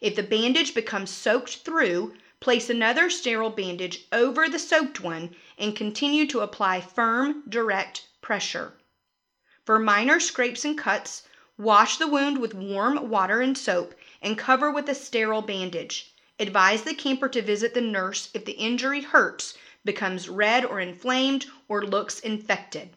If 0.01 0.17
the 0.17 0.24
bandage 0.24 0.74
becomes 0.74 1.12
soaked 1.12 1.60
through, 1.60 2.13
Place 2.43 2.70
another 2.70 3.10
sterile 3.10 3.51
bandage 3.51 4.05
over 4.12 4.50
the 4.50 4.60
soaked 4.60 5.00
one 5.00 5.34
and 5.58 5.77
continue 5.77 6.27
to 6.27 6.41
apply 6.41 6.82
firm, 6.82 7.43
direct 7.48 8.05
pressure. 8.20 8.74
For 9.63 9.79
minor 9.79 10.20
scrapes 10.20 10.65
and 10.65 10.77
cuts, 10.77 11.24
wash 11.58 11.96
the 11.96 12.08
wound 12.10 12.39
with 12.39 12.53
warm 12.53 13.10
water 13.10 13.39
and 13.39 13.58
soap 13.58 13.96
and 14.24 14.38
cover 14.38 14.72
with 14.72 14.89
a 14.89 14.96
sterile 14.96 15.42
bandage. 15.42 16.15
Advise 16.39 16.84
the 16.84 16.96
camper 16.96 17.30
to 17.30 17.42
visit 17.42 17.74
the 17.74 17.82
nurse 17.82 18.30
if 18.34 18.46
the 18.46 18.53
injury 18.53 19.01
hurts, 19.01 19.53
becomes 19.86 20.30
red 20.30 20.63
or 20.65 20.80
inflamed, 20.80 21.46
or 21.68 21.86
looks 21.86 22.20
infected. 22.22 22.96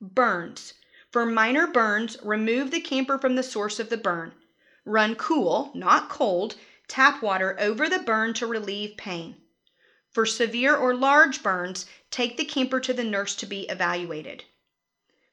Burns. 0.00 0.74
For 1.10 1.24
minor 1.24 1.66
burns, 1.66 2.18
remove 2.22 2.70
the 2.70 2.80
camper 2.80 3.16
from 3.16 3.36
the 3.36 3.42
source 3.42 3.78
of 3.78 3.88
the 3.88 3.96
burn. 3.96 4.34
Run 4.84 5.14
cool, 5.14 5.70
not 5.74 6.10
cold, 6.10 6.56
tap 6.88 7.22
water 7.22 7.56
over 7.58 7.88
the 7.88 8.00
burn 8.00 8.34
to 8.34 8.46
relieve 8.46 8.96
pain. 8.96 9.40
For 10.10 10.26
severe 10.26 10.76
or 10.76 10.94
large 10.94 11.42
burns, 11.42 11.86
take 12.10 12.36
the 12.36 12.44
camper 12.44 12.80
to 12.80 12.92
the 12.92 13.04
nurse 13.04 13.34
to 13.36 13.46
be 13.46 13.62
evaluated. 13.68 14.44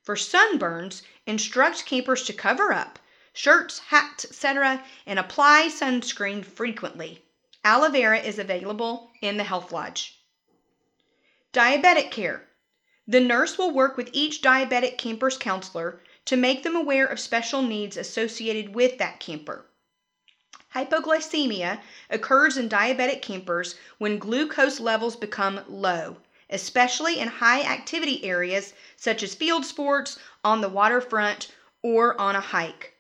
For 0.02 0.16
sunburns, 0.16 1.02
instruct 1.26 1.86
campers 1.86 2.24
to 2.24 2.34
cover 2.34 2.72
up, 2.72 3.00
shirts, 3.34 3.80
hats, 3.80 4.26
etc., 4.26 4.84
and 5.06 5.20
apply 5.20 5.68
sunscreen 5.68 6.46
frequently. 6.46 7.24
Aloe 7.64 7.90
vera 7.90 8.20
is 8.20 8.40
available 8.40 9.12
in 9.22 9.38
the 9.38 9.44
Health 9.44 9.72
Lodge. 9.72 10.20
Diabetic 11.52 12.12
care. 12.12 12.48
The 13.08 13.20
nurse 13.20 13.58
will 13.58 13.72
work 13.72 13.98
with 13.98 14.10
each 14.14 14.42
diabetic 14.42 14.98
camper's 14.98 15.38
counselor 15.38 16.02
to 16.26 16.38
make 16.38 16.64
them 16.64 16.76
aware 16.76 17.06
of 17.06 17.20
special 17.20 17.62
needs 17.62 17.98
associated 17.98 18.74
with 18.74 18.98
that 18.98 19.20
camper. 19.20 19.66
Hypoglycemia 20.74 21.82
occurs 22.10 22.58
in 22.58 22.70
diabetic 22.70 23.22
campers 23.22 23.76
when 23.98 24.18
glucose 24.18 24.80
levels 24.80 25.16
become 25.16 25.62
low, 25.68 26.18
especially 26.50 27.20
in 27.20 27.28
high 27.28 27.62
activity 27.62 28.24
areas 28.24 28.74
such 28.96 29.22
as 29.22 29.36
field 29.36 29.66
sports, 29.66 30.18
on 30.44 30.62
the 30.62 30.70
waterfront, 30.70 31.52
or 31.82 32.20
on 32.20 32.36
a 32.36 32.42
hike. 32.42 32.93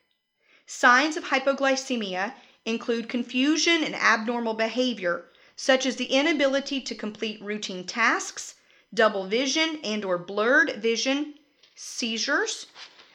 Signs 0.65 1.17
of 1.17 1.25
hypoglycemia 1.25 2.36
include 2.63 3.10
confusion 3.10 3.84
and 3.84 3.93
abnormal 3.93 4.53
behavior, 4.53 5.25
such 5.58 5.86
as 5.86 5.98
the 5.98 6.05
inability 6.05 6.79
to 6.79 6.96
complete 6.96 7.41
routine 7.41 7.86
tasks, 7.86 8.55
double 8.93 9.25
vision 9.27 9.82
and 9.84 10.05
or 10.05 10.17
blurred 10.17 10.82
vision, 10.82 11.34
seizures, 11.75 12.67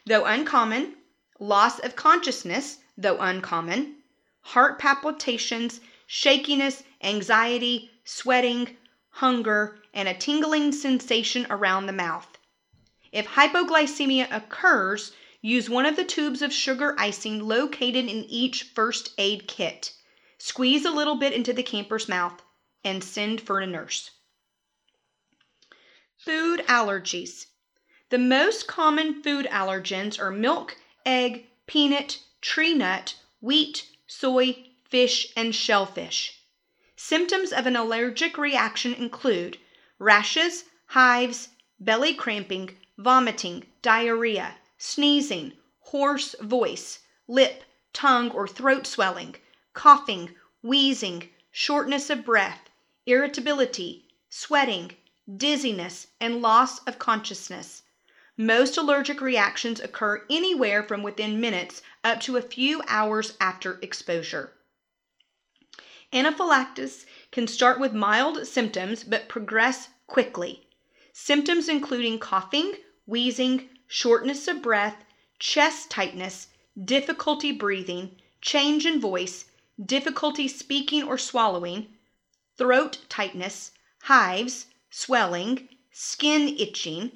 though 0.04 0.26
uncommon, 0.26 0.96
loss 1.40 1.78
of 1.78 1.96
consciousness, 1.96 2.78
though 2.98 3.18
uncommon, 3.18 3.96
heart 4.42 4.78
palpitations, 4.78 5.80
shakiness, 6.06 6.82
anxiety, 7.02 7.90
sweating, 8.04 8.76
hunger, 9.10 9.80
and 9.94 10.06
a 10.06 10.14
tingling 10.14 10.70
sensation 10.72 11.46
around 11.48 11.86
the 11.86 11.92
mouth. 11.92 12.36
If 13.10 13.26
hypoglycemia 13.28 14.28
occurs, 14.30 15.12
use 15.40 15.70
one 15.70 15.86
of 15.86 15.96
the 15.96 16.04
tubes 16.04 16.42
of 16.42 16.52
sugar 16.52 16.94
icing 16.98 17.40
located 17.40 18.04
in 18.06 18.24
each 18.24 18.64
first 18.64 19.12
aid 19.18 19.46
kit. 19.46 19.92
Squeeze 20.38 20.84
a 20.84 20.90
little 20.90 21.16
bit 21.16 21.32
into 21.32 21.52
the 21.52 21.62
camper's 21.62 22.08
mouth 22.08 22.42
and 22.84 23.02
send 23.02 23.40
for 23.40 23.60
a 23.60 23.66
nurse. 23.66 24.10
Food 26.16 26.60
allergies. 26.66 27.46
The 28.10 28.18
most 28.18 28.66
common 28.66 29.22
food 29.22 29.46
allergens 29.46 30.18
are 30.18 30.30
milk, 30.30 30.76
egg, 31.04 31.46
peanut, 31.66 32.20
tree 32.40 32.74
nut, 32.74 33.14
wheat, 33.40 33.86
soy, 34.06 34.70
fish, 34.88 35.32
and 35.36 35.54
shellfish. 35.54 36.40
Symptoms 36.96 37.52
of 37.52 37.66
an 37.66 37.76
allergic 37.76 38.38
reaction 38.38 38.94
include 38.94 39.58
rashes, 39.98 40.64
hives, 40.86 41.50
belly 41.78 42.14
cramping, 42.14 42.76
vomiting, 42.96 43.66
diarrhea, 43.82 44.56
sneezing, 44.78 45.52
hoarse 45.80 46.34
voice, 46.40 47.00
lip, 47.26 47.64
tongue, 47.92 48.30
or 48.30 48.46
throat 48.46 48.86
swelling, 48.86 49.36
coughing, 49.74 50.34
wheezing, 50.62 51.28
shortness 51.50 52.08
of 52.10 52.24
breath, 52.24 52.70
irritability, 53.04 54.08
sweating, 54.30 54.96
dizziness, 55.36 56.06
and 56.20 56.40
loss 56.40 56.78
of 56.80 56.98
consciousness. 56.98 57.82
Most 58.36 58.76
allergic 58.76 59.20
reactions 59.20 59.80
occur 59.80 60.24
anywhere 60.30 60.82
from 60.82 61.02
within 61.02 61.40
minutes 61.40 61.82
up 62.04 62.20
to 62.20 62.36
a 62.36 62.42
few 62.42 62.82
hours 62.86 63.36
after 63.40 63.80
exposure. 63.82 64.52
Anaphylaxis 66.12 67.04
can 67.32 67.46
start 67.46 67.80
with 67.80 67.92
mild 67.92 68.46
symptoms 68.46 69.04
but 69.04 69.28
progress 69.28 69.88
quickly. 70.06 70.68
Symptoms 71.12 71.68
including 71.68 72.18
coughing, 72.18 72.74
wheezing, 73.06 73.68
shortness 73.88 74.46
of 74.46 74.60
breath, 74.62 75.02
chest 75.38 75.90
tightness, 75.90 76.48
difficulty 76.84 77.50
breathing, 77.50 78.14
change 78.40 78.84
in 78.84 79.00
voice, 79.00 79.46
difficulty 79.84 80.46
speaking 80.46 81.02
or 81.02 81.16
swallowing, 81.16 81.88
throat 82.56 82.98
tightness, 83.08 83.72
hives, 84.02 84.66
swelling, 84.90 85.68
skin 85.90 86.54
itching, 86.58 87.10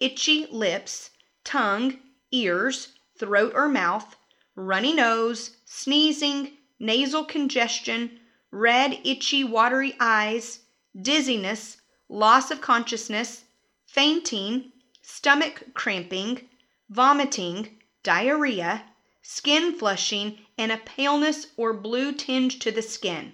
itchy 0.00 0.46
lips, 0.46 1.10
tongue, 1.44 1.98
ears, 2.32 2.88
throat 3.18 3.52
or 3.54 3.68
mouth, 3.68 4.16
runny 4.56 4.92
nose, 4.92 5.56
sneezing, 5.64 6.56
nasal 6.78 7.24
congestion, 7.24 8.18
red, 8.50 8.98
itchy, 9.04 9.44
watery 9.44 9.94
eyes, 10.00 10.60
dizziness, 11.00 11.76
loss 12.08 12.50
of 12.50 12.60
consciousness, 12.60 13.44
fainting, 13.86 14.72
stomach 15.08 15.62
cramping, 15.72 16.48
vomiting, 16.90 17.78
diarrhea, 18.02 18.84
skin 19.22 19.72
flushing, 19.72 20.36
and 20.58 20.72
a 20.72 20.78
paleness 20.78 21.46
or 21.56 21.72
blue 21.72 22.10
tinge 22.12 22.58
to 22.58 22.72
the 22.72 22.82
skin. 22.82 23.32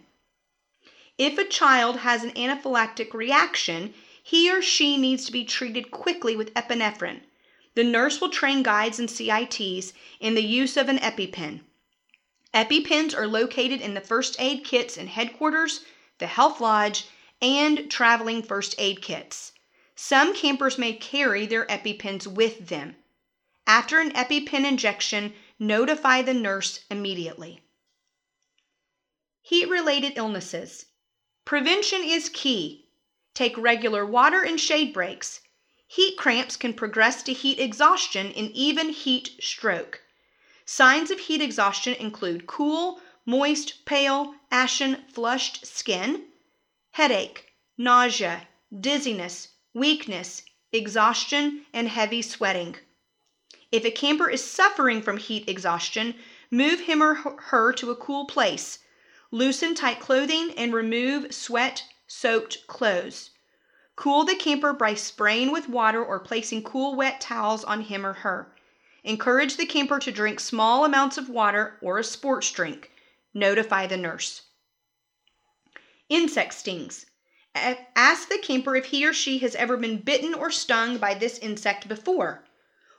If 1.17 1.39
a 1.39 1.47
child 1.47 2.01
has 2.01 2.25
an 2.25 2.33
anaphylactic 2.33 3.15
reaction, 3.15 3.95
he 4.23 4.53
or 4.53 4.61
she 4.61 4.99
needs 4.99 5.25
to 5.25 5.33
be 5.33 5.45
treated 5.45 5.91
quickly 5.91 6.37
with 6.37 6.53
epinephrine. 6.53 7.23
The 7.75 7.85
nurse 7.85 8.21
will 8.21 8.29
train 8.29 8.63
guides 8.63 8.99
and 8.99 9.09
CITs 9.09 9.95
in 10.21 10.35
the 10.35 10.45
use 10.45 10.77
of 10.77 10.91
an 10.91 10.99
EpiPen. 10.99 11.63
EpiPens 12.53 13.17
are 13.17 13.27
located 13.27 13.81
in 13.81 13.95
the 13.95 14.03
first 14.03 14.37
aid 14.39 14.63
kits 14.63 14.99
in 14.99 15.07
headquarters, 15.07 15.87
the 16.19 16.27
health 16.27 16.61
lodge, 16.61 17.07
and 17.41 17.91
traveling 17.91 18.43
first 18.43 18.75
aid 18.77 19.01
kits. 19.01 19.52
Some 20.05 20.35
campers 20.35 20.79
may 20.79 20.95
carry 20.95 21.47
their 21.47 21.65
EpiPens 21.67 22.27
with 22.27 22.67
them. 22.67 22.97
After 23.69 24.01
an 24.01 24.11
EpiPen 24.15 24.67
injection, 24.67 25.33
notify 25.61 26.23
the 26.23 26.35
nurse 26.35 26.81
immediately. 26.91 27.63
Heat 29.43 29.69
related 29.69 30.15
illnesses. 30.17 30.87
Prevention 31.45 32.03
is 32.03 32.29
key. 32.31 32.89
Take 33.33 33.57
regular 33.57 34.05
water 34.05 34.43
and 34.43 34.59
shade 34.59 34.93
breaks. 34.93 35.41
Heat 35.87 36.19
cramps 36.19 36.57
can 36.57 36.75
progress 36.75 37.23
to 37.23 37.33
heat 37.33 37.61
exhaustion 37.61 38.33
and 38.33 38.51
even 38.51 38.89
heat 38.89 39.31
stroke. 39.41 40.03
Signs 40.65 41.13
of 41.13 41.21
heat 41.21 41.41
exhaustion 41.41 41.95
include 41.95 42.49
cool, 42.49 43.01
moist, 43.25 43.85
pale, 43.85 44.35
ashen, 44.51 45.05
flushed 45.09 45.65
skin, 45.65 46.27
headache, 46.91 47.53
nausea, 47.79 48.49
dizziness, 48.81 49.52
weakness, 49.75 50.43
exhaustion, 50.73 51.65
and 51.73 51.89
heavy 51.89 52.23
sweating. 52.23 52.77
If 53.71 53.85
a 53.85 53.91
camper 53.91 54.29
is 54.29 54.45
suffering 54.45 55.01
from 55.01 55.17
heat 55.17 55.49
exhaustion, 55.49 56.15
move 56.51 56.81
him 56.81 57.03
or 57.03 57.15
her 57.15 57.73
to 57.73 57.91
a 57.91 57.97
cool 57.97 58.27
place. 58.27 58.81
Loosen 59.31 59.75
tight 59.75 59.99
clothing 59.99 60.53
and 60.59 60.75
remove 60.75 61.35
sweat 61.35 61.85
soaked 62.07 62.67
clothes. 62.67 63.31
Cool 63.97 64.25
the 64.25 64.35
camper 64.35 64.75
by 64.75 64.95
spraying 64.95 65.53
with 65.53 65.69
water 65.69 66.05
or 66.05 66.21
placing 66.21 66.63
cool 66.65 66.95
wet 66.95 67.21
towels 67.21 67.65
on 67.65 67.83
him 67.83 68.05
or 68.05 68.13
her. 68.13 68.55
Encourage 69.05 69.57
the 69.57 69.67
camper 69.67 69.99
to 69.99 70.13
drink 70.13 70.39
small 70.39 70.85
amounts 70.85 71.17
of 71.17 71.29
water 71.29 71.79
or 71.81 71.99
a 71.99 72.05
sports 72.05 72.51
drink. 72.51 72.91
Notify 73.33 73.87
the 73.87 73.97
nurse. 73.97 74.43
Insect 76.09 76.53
stings. 76.53 77.07
Ask 77.55 78.29
the 78.29 78.39
camper 78.39 78.77
if 78.77 78.87
he 78.87 79.07
or 79.07 79.13
she 79.13 79.39
has 79.39 79.55
ever 79.55 79.77
been 79.77 79.99
bitten 79.99 80.33
or 80.33 80.51
stung 80.51 80.99
by 80.99 81.15
this 81.15 81.39
insect 81.39 81.87
before. 81.87 82.45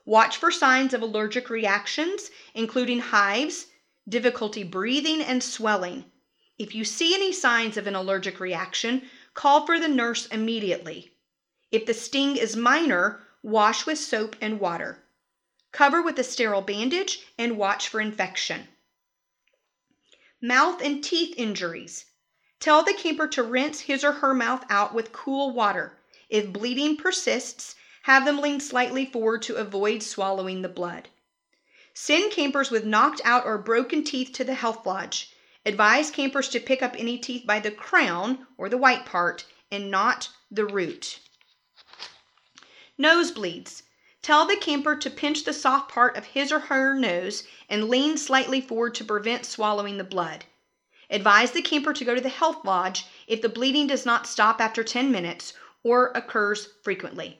Watch 0.06 0.38
for 0.38 0.52
signs 0.52 0.94
of 0.94 1.02
allergic 1.02 1.50
reactions, 1.50 2.30
including 2.54 3.00
hives, 3.00 3.68
difficulty 4.08 4.64
breathing, 4.64 5.22
and 5.22 5.44
swelling. 5.44 6.12
If 6.60 6.76
you 6.76 6.86
see 6.86 7.16
any 7.16 7.34
signs 7.34 7.78
of 7.78 7.88
an 7.88 7.96
allergic 7.96 8.40
reaction, 8.40 9.10
call 9.34 9.66
for 9.66 9.80
the 9.80 9.88
nurse 9.88 10.28
immediately. 10.28 11.14
If 11.72 11.88
the 11.88 11.94
sting 11.94 12.38
is 12.38 12.56
minor, 12.56 13.26
wash 13.42 13.88
with 13.88 13.98
soap 13.98 14.36
and 14.40 14.60
water. 14.60 15.04
Cover 15.72 16.02
with 16.02 16.20
a 16.20 16.24
sterile 16.24 16.62
bandage 16.62 17.26
and 17.40 17.58
watch 17.58 17.88
for 17.88 18.00
infection. 18.00 18.68
Mouth 20.40 20.82
and 20.82 21.04
teeth 21.04 21.34
injuries. 21.38 22.06
Tell 22.64 22.82
the 22.82 22.94
camper 22.94 23.28
to 23.28 23.44
rinse 23.44 23.82
his 23.82 24.06
or 24.06 24.14
her 24.14 24.34
mouth 24.34 24.64
out 24.70 24.94
with 24.94 25.12
cool 25.12 25.52
water. 25.52 25.98
If 26.30 26.54
bleeding 26.54 26.96
persists, 26.96 27.76
have 28.04 28.24
them 28.24 28.40
lean 28.40 28.62
slightly 28.62 29.06
forward 29.06 29.42
to 29.42 29.58
avoid 29.58 30.02
swallowing 30.02 30.62
the 30.62 30.70
blood. 30.70 31.10
Send 31.94 32.32
campers 32.32 32.72
with 32.72 32.86
knocked 32.86 33.20
out 33.26 33.46
or 33.46 33.58
broken 33.58 34.06
teeth 34.06 34.32
to 34.36 34.46
the 34.46 34.54
health 34.54 34.86
lodge. 34.86 35.34
Advise 35.66 36.10
campers 36.10 36.48
to 36.48 36.62
pick 36.62 36.82
up 36.82 36.96
any 36.98 37.18
teeth 37.18 37.46
by 37.46 37.60
the 37.60 37.70
crown 37.70 38.48
or 38.58 38.70
the 38.70 38.78
white 38.78 39.06
part 39.06 39.44
and 39.70 39.92
not 39.92 40.30
the 40.50 40.66
root. 40.66 41.20
Nosebleeds. 42.98 43.84
Tell 44.22 44.46
the 44.46 44.56
camper 44.56 44.96
to 44.96 45.10
pinch 45.10 45.44
the 45.44 45.52
soft 45.52 45.92
part 45.92 46.16
of 46.16 46.28
his 46.28 46.50
or 46.50 46.60
her 46.60 46.94
nose 46.94 47.44
and 47.68 47.90
lean 47.90 48.18
slightly 48.18 48.62
forward 48.62 48.96
to 48.96 49.04
prevent 49.04 49.46
swallowing 49.46 49.98
the 49.98 50.06
blood. 50.06 50.46
Advise 51.10 51.52
the 51.52 51.62
camper 51.62 51.94
to 51.94 52.06
go 52.06 52.16
to 52.16 52.22
the 52.22 52.30
health 52.30 52.64
lodge 52.64 53.06
if 53.28 53.42
the 53.42 53.50
bleeding 53.50 53.88
does 53.88 54.06
not 54.06 54.28
stop 54.28 54.62
after 54.62 54.84
10 54.84 55.12
minutes 55.12 55.54
or 55.84 56.12
occurs 56.16 56.70
frequently. 56.82 57.40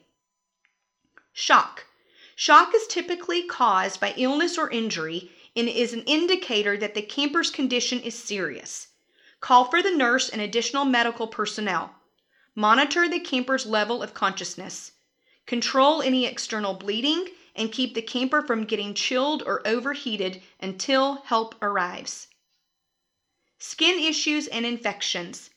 Shock. 1.32 1.86
Shock 2.36 2.74
is 2.74 2.86
typically 2.86 3.44
caused 3.44 4.00
by 4.00 4.14
illness 4.16 4.58
or 4.58 4.70
injury 4.70 5.30
and 5.56 5.68
is 5.68 5.92
an 5.92 6.02
indicator 6.02 6.76
that 6.76 6.94
the 6.94 7.02
camper's 7.02 7.50
condition 7.50 8.00
is 8.00 8.14
serious. 8.14 8.88
Call 9.40 9.64
for 9.64 9.82
the 9.82 9.90
nurse 9.90 10.28
and 10.28 10.40
additional 10.40 10.84
medical 10.84 11.26
personnel. 11.26 11.94
Monitor 12.54 13.08
the 13.08 13.20
camper's 13.20 13.66
level 13.66 14.02
of 14.02 14.14
consciousness. 14.14 14.92
Control 15.46 16.02
any 16.02 16.26
external 16.26 16.74
bleeding 16.74 17.28
and 17.54 17.72
keep 17.72 17.94
the 17.94 18.02
camper 18.02 18.42
from 18.42 18.64
getting 18.64 18.94
chilled 18.94 19.42
or 19.44 19.66
overheated 19.66 20.42
until 20.60 21.16
help 21.26 21.54
arrives. 21.62 22.28
Skin 23.66 23.98
issues 23.98 24.46
and 24.46 24.66
infections. 24.66 25.48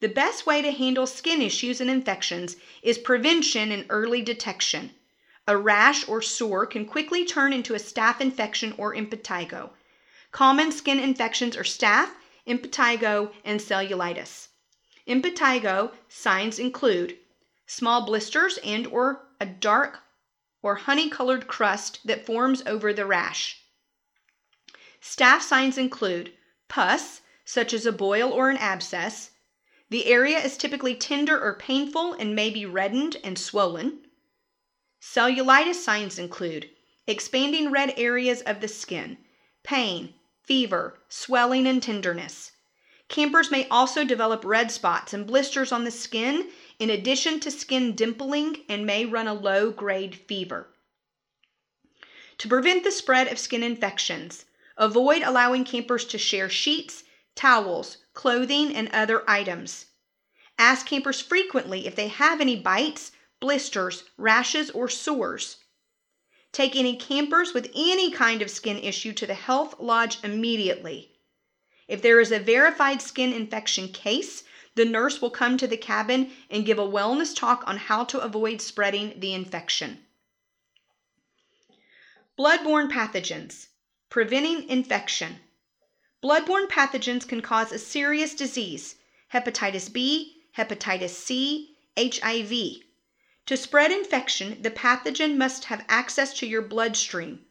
The 0.00 0.10
best 0.10 0.44
way 0.44 0.60
to 0.60 0.70
handle 0.70 1.06
skin 1.06 1.40
issues 1.40 1.80
and 1.80 1.88
infections 1.88 2.56
is 2.82 2.98
prevention 2.98 3.72
and 3.72 3.86
early 3.88 4.20
detection. 4.20 4.90
A 5.48 5.56
rash 5.56 6.06
or 6.06 6.20
sore 6.20 6.66
can 6.66 6.84
quickly 6.84 7.24
turn 7.24 7.54
into 7.54 7.74
a 7.74 7.78
staph 7.78 8.20
infection 8.20 8.74
or 8.76 8.94
impetigo. 8.94 9.70
Common 10.32 10.70
skin 10.70 11.00
infections 11.00 11.56
are 11.56 11.62
staph, 11.62 12.10
impetigo, 12.46 13.32
and 13.42 13.58
cellulitis. 13.58 14.48
Impetigo 15.08 15.92
signs 16.10 16.58
include 16.58 17.16
small 17.66 18.04
blisters 18.04 18.58
and 18.62 18.86
or 18.88 19.26
a 19.40 19.46
dark 19.46 20.00
or 20.60 20.74
honey-colored 20.74 21.46
crust 21.46 22.00
that 22.06 22.26
forms 22.26 22.62
over 22.66 22.92
the 22.92 23.06
rash. 23.06 23.62
Staph 25.00 25.40
signs 25.40 25.78
include 25.78 26.34
pus, 26.68 27.19
such 27.52 27.72
as 27.72 27.84
a 27.84 27.90
boil 27.90 28.32
or 28.32 28.48
an 28.48 28.56
abscess. 28.58 29.32
The 29.88 30.06
area 30.06 30.38
is 30.38 30.56
typically 30.56 30.94
tender 30.94 31.36
or 31.36 31.56
painful 31.56 32.12
and 32.12 32.32
may 32.32 32.48
be 32.48 32.64
reddened 32.64 33.16
and 33.24 33.36
swollen. 33.36 34.06
Cellulitis 35.00 35.82
signs 35.82 36.16
include 36.16 36.70
expanding 37.08 37.72
red 37.72 37.92
areas 37.96 38.40
of 38.42 38.60
the 38.60 38.68
skin, 38.68 39.18
pain, 39.64 40.14
fever, 40.44 41.00
swelling, 41.08 41.66
and 41.66 41.82
tenderness. 41.82 42.52
Campers 43.08 43.50
may 43.50 43.66
also 43.66 44.04
develop 44.04 44.44
red 44.44 44.70
spots 44.70 45.12
and 45.12 45.26
blisters 45.26 45.72
on 45.72 45.82
the 45.82 45.90
skin 45.90 46.52
in 46.78 46.88
addition 46.88 47.40
to 47.40 47.50
skin 47.50 47.96
dimpling 47.96 48.64
and 48.68 48.86
may 48.86 49.04
run 49.04 49.26
a 49.26 49.34
low 49.34 49.72
grade 49.72 50.14
fever. 50.14 50.68
To 52.38 52.46
prevent 52.46 52.84
the 52.84 52.92
spread 52.92 53.26
of 53.26 53.40
skin 53.40 53.64
infections, 53.64 54.44
avoid 54.76 55.22
allowing 55.22 55.64
campers 55.64 56.04
to 56.04 56.16
share 56.16 56.48
sheets, 56.48 57.02
towels, 57.40 57.96
clothing, 58.12 58.76
and 58.76 58.86
other 58.92 59.24
items. 59.26 59.86
Ask 60.58 60.84
campers 60.84 61.22
frequently 61.22 61.86
if 61.86 61.96
they 61.96 62.08
have 62.08 62.38
any 62.38 62.54
bites, 62.54 63.12
blisters, 63.40 64.04
rashes, 64.18 64.68
or 64.72 64.90
sores. 64.90 65.56
Take 66.52 66.76
any 66.76 66.96
campers 66.96 67.54
with 67.54 67.70
any 67.74 68.10
kind 68.10 68.42
of 68.42 68.50
skin 68.50 68.76
issue 68.78 69.14
to 69.14 69.26
the 69.26 69.32
health 69.32 69.80
lodge 69.80 70.18
immediately. 70.22 71.12
If 71.88 72.02
there 72.02 72.20
is 72.20 72.30
a 72.30 72.38
verified 72.38 73.00
skin 73.00 73.32
infection 73.32 73.88
case, 73.88 74.44
the 74.74 74.84
nurse 74.84 75.22
will 75.22 75.30
come 75.30 75.56
to 75.56 75.66
the 75.66 75.78
cabin 75.78 76.32
and 76.50 76.66
give 76.66 76.78
a 76.78 76.86
wellness 76.86 77.34
talk 77.34 77.64
on 77.66 77.78
how 77.78 78.04
to 78.04 78.20
avoid 78.20 78.60
spreading 78.60 79.18
the 79.18 79.32
infection. 79.32 80.04
Bloodborne 82.38 82.90
pathogens. 82.90 83.68
Preventing 84.10 84.68
infection. 84.68 85.40
Bloodborne 86.22 86.68
pathogens 86.68 87.26
can 87.26 87.40
cause 87.40 87.72
a 87.72 87.78
serious 87.78 88.34
disease 88.34 88.96
hepatitis 89.32 89.90
B, 89.90 90.42
hepatitis 90.54 91.14
C, 91.14 91.74
HIV. 91.96 92.82
To 93.46 93.56
spread 93.56 93.90
infection, 93.90 94.60
the 94.60 94.70
pathogen 94.70 95.38
must 95.38 95.64
have 95.64 95.82
access 95.88 96.34
to 96.34 96.46
your 96.46 96.60
bloodstream. 96.60 97.46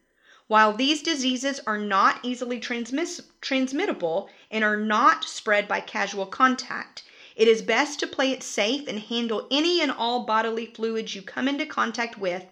While 0.45 0.73
these 0.73 1.01
diseases 1.01 1.59
are 1.65 1.79
not 1.79 2.19
easily 2.23 2.59
transmiss- 2.59 3.25
transmittable 3.41 4.29
and 4.51 4.63
are 4.63 4.77
not 4.77 5.23
spread 5.23 5.67
by 5.67 5.79
casual 5.79 6.27
contact, 6.27 7.03
it 7.35 7.47
is 7.47 7.63
best 7.63 7.99
to 8.01 8.07
play 8.07 8.31
it 8.31 8.43
safe 8.43 8.87
and 8.87 8.99
handle 8.99 9.47
any 9.49 9.81
and 9.81 9.91
all 9.91 10.25
bodily 10.25 10.67
fluids 10.67 11.15
you 11.15 11.23
come 11.23 11.47
into 11.47 11.65
contact 11.65 12.19
with 12.19 12.45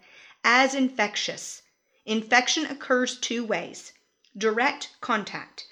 as 0.44 0.74
infectious. 0.74 1.62
Infection 2.08 2.66
occurs 2.66 3.20
two 3.20 3.46
ways 3.46 3.94
direct 4.36 4.96
contact. 5.00 5.68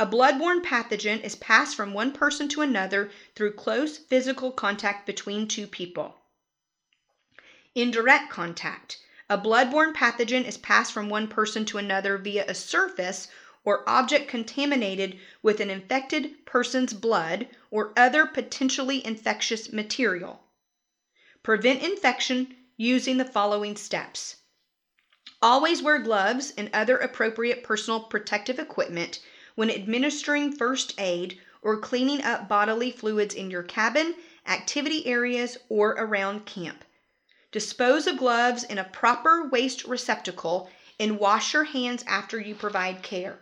A 0.00 0.06
bloodborne 0.06 0.62
pathogen 0.62 1.20
is 1.24 1.34
passed 1.34 1.74
from 1.74 1.92
one 1.92 2.12
person 2.12 2.46
to 2.50 2.60
another 2.60 3.10
through 3.34 3.54
close 3.54 3.98
physical 3.98 4.52
contact 4.52 5.06
between 5.06 5.48
two 5.48 5.66
people. 5.66 6.20
Indirect 7.74 8.30
contact. 8.30 8.98
A 9.28 9.36
bloodborne 9.36 9.92
pathogen 9.92 10.44
is 10.46 10.56
passed 10.56 10.92
from 10.92 11.08
one 11.08 11.26
person 11.26 11.64
to 11.64 11.78
another 11.78 12.16
via 12.16 12.44
a 12.46 12.54
surface 12.54 13.26
or 13.64 13.82
object 13.88 14.28
contaminated 14.28 15.18
with 15.42 15.58
an 15.58 15.68
infected 15.68 16.46
person's 16.46 16.94
blood 16.94 17.48
or 17.72 17.92
other 17.96 18.24
potentially 18.24 19.04
infectious 19.04 19.72
material. 19.72 20.44
Prevent 21.42 21.82
infection 21.82 22.54
using 22.76 23.16
the 23.16 23.24
following 23.24 23.74
steps. 23.74 24.36
Always 25.42 25.82
wear 25.82 25.98
gloves 25.98 26.52
and 26.56 26.70
other 26.72 26.98
appropriate 26.98 27.64
personal 27.64 27.98
protective 27.98 28.60
equipment 28.60 29.18
when 29.58 29.72
administering 29.72 30.52
first 30.52 30.94
aid 31.00 31.36
or 31.62 31.80
cleaning 31.80 32.22
up 32.22 32.48
bodily 32.48 32.92
fluids 32.92 33.34
in 33.34 33.50
your 33.50 33.64
cabin, 33.64 34.14
activity 34.46 35.04
areas, 35.04 35.58
or 35.68 35.96
around 35.98 36.46
camp. 36.46 36.84
Dispose 37.50 38.06
of 38.06 38.18
gloves 38.18 38.62
in 38.62 38.78
a 38.78 38.84
proper 38.84 39.48
waste 39.48 39.82
receptacle 39.82 40.70
and 41.00 41.18
wash 41.18 41.54
your 41.54 41.64
hands 41.64 42.04
after 42.06 42.38
you 42.38 42.54
provide 42.54 43.02
care. 43.02 43.40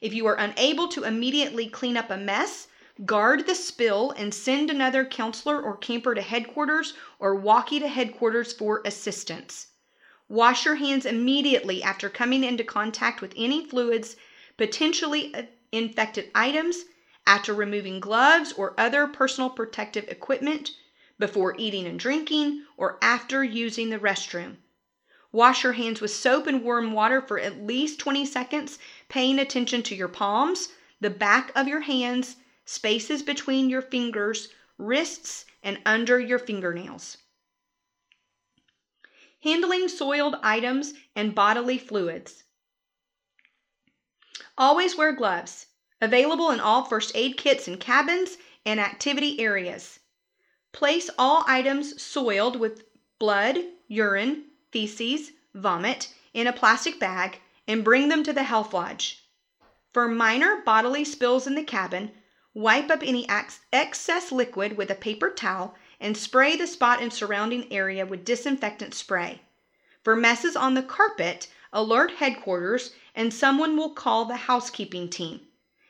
If 0.00 0.14
you 0.14 0.26
are 0.26 0.36
unable 0.36 0.86
to 0.90 1.02
immediately 1.02 1.66
clean 1.66 1.96
up 1.96 2.08
a 2.08 2.16
mess, 2.16 2.68
guard 3.04 3.48
the 3.48 3.56
spill 3.56 4.12
and 4.12 4.32
send 4.32 4.70
another 4.70 5.04
counselor 5.04 5.60
or 5.60 5.76
camper 5.76 6.14
to 6.14 6.22
headquarters 6.22 6.94
or 7.18 7.34
walkie 7.34 7.80
to 7.80 7.88
headquarters 7.88 8.52
for 8.52 8.80
assistance. 8.84 9.66
Wash 10.28 10.64
your 10.64 10.76
hands 10.76 11.04
immediately 11.04 11.82
after 11.82 12.08
coming 12.08 12.44
into 12.44 12.62
contact 12.62 13.20
with 13.20 13.34
any 13.36 13.66
fluids, 13.66 14.14
potentially 14.56 15.34
uh, 15.34 15.42
infected 15.72 16.30
items, 16.34 16.84
after 17.26 17.52
removing 17.52 18.00
gloves 18.00 18.52
or 18.52 18.74
other 18.78 19.06
personal 19.06 19.50
protective 19.50 20.08
equipment, 20.08 20.70
before 21.18 21.54
eating 21.58 21.86
and 21.86 21.98
drinking, 21.98 22.64
or 22.76 22.98
after 23.02 23.42
using 23.42 23.90
the 23.90 23.98
restroom. 23.98 24.56
Wash 25.32 25.64
your 25.64 25.72
hands 25.72 26.00
with 26.00 26.10
soap 26.10 26.46
and 26.46 26.62
warm 26.62 26.92
water 26.92 27.20
for 27.20 27.38
at 27.38 27.66
least 27.66 27.98
20 27.98 28.24
seconds, 28.24 28.78
paying 29.08 29.38
attention 29.38 29.82
to 29.82 29.94
your 29.94 30.08
palms, 30.08 30.68
the 31.00 31.10
back 31.10 31.50
of 31.54 31.68
your 31.68 31.80
hands, 31.80 32.36
spaces 32.64 33.22
between 33.22 33.68
your 33.68 33.82
fingers, 33.82 34.48
wrists, 34.78 35.44
and 35.62 35.80
under 35.84 36.20
your 36.20 36.38
fingernails 36.38 37.18
handling 39.46 39.86
soiled 39.86 40.34
items 40.42 40.92
and 41.14 41.32
bodily 41.32 41.78
fluids. 41.78 42.42
Always 44.58 44.96
wear 44.96 45.12
gloves, 45.12 45.66
available 46.00 46.50
in 46.50 46.60
all 46.60 46.84
first 46.84 47.12
aid 47.14 47.36
kits 47.36 47.68
in 47.68 47.76
cabins 47.76 48.38
and 48.64 48.80
activity 48.80 49.38
areas. 49.38 50.00
Place 50.72 51.10
all 51.18 51.44
items 51.46 52.00
soiled 52.02 52.56
with 52.58 52.84
blood, 53.18 53.58
urine, 53.86 54.44
feces, 54.70 55.32
vomit 55.54 56.12
in 56.32 56.46
a 56.46 56.52
plastic 56.52 56.98
bag 56.98 57.40
and 57.68 57.84
bring 57.84 58.08
them 58.08 58.22
to 58.22 58.32
the 58.32 58.44
health 58.44 58.72
lodge. 58.72 59.24
For 59.92 60.08
minor 60.08 60.62
bodily 60.64 61.04
spills 61.04 61.46
in 61.46 61.54
the 61.54 61.62
cabin, 61.62 62.12
wipe 62.54 62.90
up 62.90 63.02
any 63.02 63.28
excess 63.72 64.32
liquid 64.32 64.76
with 64.78 64.90
a 64.90 64.94
paper 64.94 65.30
towel 65.30 65.74
and 66.00 66.16
spray 66.16 66.56
the 66.56 66.66
spot 66.66 67.02
and 67.02 67.12
surrounding 67.12 67.70
area 67.70 68.06
with 68.06 68.24
disinfectant 68.24 68.94
spray. 68.94 69.42
For 70.02 70.16
messes 70.16 70.56
on 70.56 70.74
the 70.74 70.82
carpet, 70.82 71.48
alert 71.72 72.12
headquarters 72.12 72.92
and 73.16 73.32
someone 73.32 73.76
will 73.76 73.90
call 73.90 74.26
the 74.26 74.36
housekeeping 74.36 75.08
team. 75.08 75.40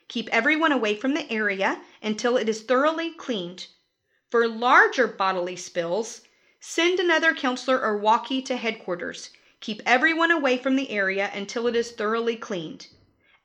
Keep 0.07 0.29
everyone 0.31 0.71
away 0.71 0.95
from 0.95 1.13
the 1.13 1.29
area 1.29 1.81
until 2.01 2.37
it 2.37 2.47
is 2.47 2.63
thoroughly 2.63 3.11
cleaned. 3.11 3.67
For 4.31 4.47
larger 4.47 5.05
bodily 5.05 5.57
spills, 5.57 6.21
send 6.61 6.99
another 6.99 7.35
counselor 7.35 7.81
or 7.81 7.97
walkie 7.97 8.41
to 8.43 8.55
headquarters. 8.55 9.29
Keep 9.59 9.81
everyone 9.85 10.31
away 10.31 10.57
from 10.57 10.77
the 10.77 10.89
area 10.89 11.29
until 11.33 11.67
it 11.67 11.75
is 11.75 11.91
thoroughly 11.91 12.37
cleaned. 12.37 12.87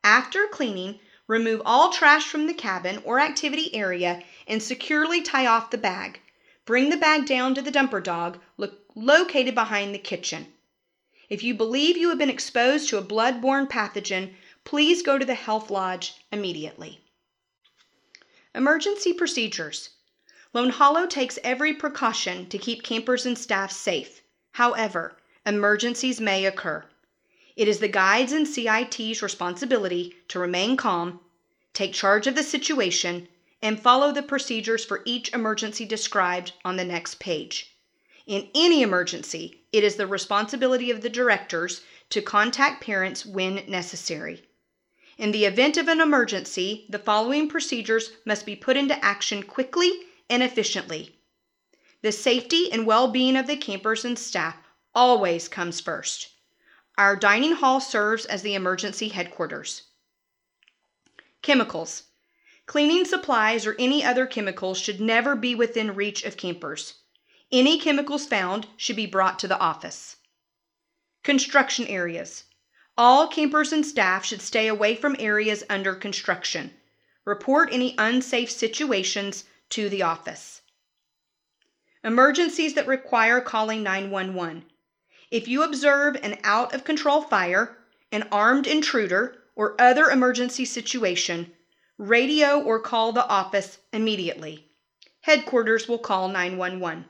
After 0.05 0.47
cleaning, 0.47 1.01
remove 1.27 1.63
all 1.65 1.93
trash 1.93 2.27
from 2.27 2.47
the 2.47 2.55
cabin 2.55 3.03
or 3.05 3.19
activity 3.19 3.75
area 3.75 4.23
and 4.47 4.63
securely 4.63 5.23
tie 5.23 5.47
off 5.47 5.71
the 5.71 5.79
bag. 5.79 6.21
Bring 6.65 6.91
the 6.91 6.97
bag 6.97 7.27
down 7.27 7.55
to 7.57 7.63
the 7.63 7.73
dumper 7.73 8.03
dog 8.03 8.39
lo- 8.57 8.71
located 8.95 9.55
behind 9.55 9.93
the 9.93 9.99
kitchen. 9.99 10.47
If 11.33 11.43
you 11.43 11.55
believe 11.55 11.97
you 11.97 12.11
have 12.11 12.19
been 12.19 12.29
exposed 12.29 12.91
to 12.91 12.99
a 12.99 13.01
blood-borne 13.01 13.67
pathogen, 13.67 14.35
please 14.65 15.01
go 15.01 15.17
to 15.17 15.25
the 15.25 15.33
health 15.33 15.71
lodge 15.71 16.17
immediately. 16.31 17.01
Emergency 18.55 19.15
procedures. 19.15 19.89
Lone 20.53 20.69
Hollow 20.69 21.07
takes 21.07 21.39
every 21.43 21.73
precaution 21.73 22.51
to 22.51 22.59
keep 22.59 22.83
campers 22.83 23.25
and 23.25 23.39
staff 23.39 23.73
safe. 23.73 24.21
However, 24.53 25.17
emergencies 25.47 26.21
may 26.21 26.45
occur. 26.45 26.85
It 27.57 27.67
is 27.67 27.79
the 27.79 27.89
guides 27.89 28.33
and 28.33 28.47
CIT's 28.47 29.23
responsibility 29.23 30.15
to 30.29 30.39
remain 30.39 30.77
calm, 30.77 31.19
take 31.73 31.95
charge 31.95 32.27
of 32.27 32.35
the 32.35 32.43
situation, 32.43 33.27
and 33.63 33.81
follow 33.81 34.13
the 34.13 34.23
procedures 34.23 34.85
for 34.85 35.01
each 35.07 35.33
emergency 35.33 35.87
described 35.87 36.53
on 36.63 36.77
the 36.77 36.85
next 36.85 37.21
page. 37.21 37.75
In 38.27 38.51
any 38.55 38.83
emergency, 38.83 39.62
it 39.73 39.83
is 39.83 39.97
the 39.97 40.07
responsibility 40.07 40.91
of 40.91 41.01
the 41.01 41.11
directors 41.11 41.81
to 42.11 42.21
contact 42.21 42.85
parents 42.85 43.25
when 43.25 43.65
necessary. 43.67 44.43
In 45.17 45.33
the 45.33 45.47
event 45.47 45.77
of 45.77 45.89
an 45.89 46.01
emergency, 46.01 46.87
the 46.89 46.99
following 46.99 47.49
procedures 47.49 48.13
must 48.25 48.45
be 48.45 48.55
put 48.55 48.77
into 48.77 49.03
action 49.05 49.43
quickly 49.43 49.93
and 50.29 50.43
efficiently. 50.43 51.17
The 52.03 52.13
safety 52.13 52.71
and 52.73 52.87
well 52.87 53.09
being 53.09 53.37
of 53.37 53.47
the 53.47 53.57
campers 53.57 54.05
and 54.05 54.19
staff 54.19 54.57
always 54.95 55.49
comes 55.49 55.81
first. 55.81 56.29
Our 56.99 57.17
dining 57.17 57.53
hall 57.53 57.81
serves 57.81 58.27
as 58.27 58.43
the 58.43 58.55
emergency 58.55 59.09
headquarters. 59.09 59.85
Chemicals. 61.41 62.05
Cleaning 62.67 63.05
supplies 63.05 63.67
or 63.67 63.75
any 63.79 64.05
other 64.05 64.27
chemicals 64.27 64.79
should 64.79 65.01
never 65.01 65.35
be 65.35 65.55
within 65.55 65.95
reach 65.95 66.25
of 66.25 66.37
campers. 66.37 67.02
Any 67.53 67.79
chemicals 67.79 68.25
found 68.25 68.67
should 68.79 68.97
be 68.97 69.05
brought 69.05 69.39
to 69.41 69.47
the 69.47 69.59
office. 69.59 70.17
Construction 71.23 71.87
areas. 71.87 72.45
All 72.97 73.29
campers 73.29 73.75
and 73.75 73.85
staff 73.85 74.25
should 74.25 74.41
stay 74.41 74.69
away 74.69 74.97
from 74.97 75.17
areas 75.19 75.63
under 75.69 75.95
construction. 75.95 76.73
Report 77.27 77.69
any 77.71 77.95
unsafe 77.99 78.51
situations 78.51 79.45
to 79.69 79.91
the 79.91 80.03
office. 80.03 80.63
Emergencies 82.03 82.73
that 82.73 82.87
require 82.87 83.43
calling 83.43 83.83
911. 83.83 84.65
If 85.31 85.47
you 85.47 85.63
observe 85.63 86.17
an 86.23 86.39
out 86.45 86.75
of 86.75 86.85
control 86.85 87.21
fire, 87.21 87.77
an 88.11 88.29
armed 88.33 88.67
intruder, 88.67 89.45
or 89.55 89.79
other 89.79 90.11
emergency 90.11 90.65
situation, 90.65 91.53
radio 91.99 92.59
or 92.59 92.81
call 92.81 93.13
the 93.13 93.29
office 93.29 93.77
immediately. 93.93 94.71
Headquarters 95.21 95.87
will 95.87 95.99
call 95.99 96.29
911. 96.29 97.05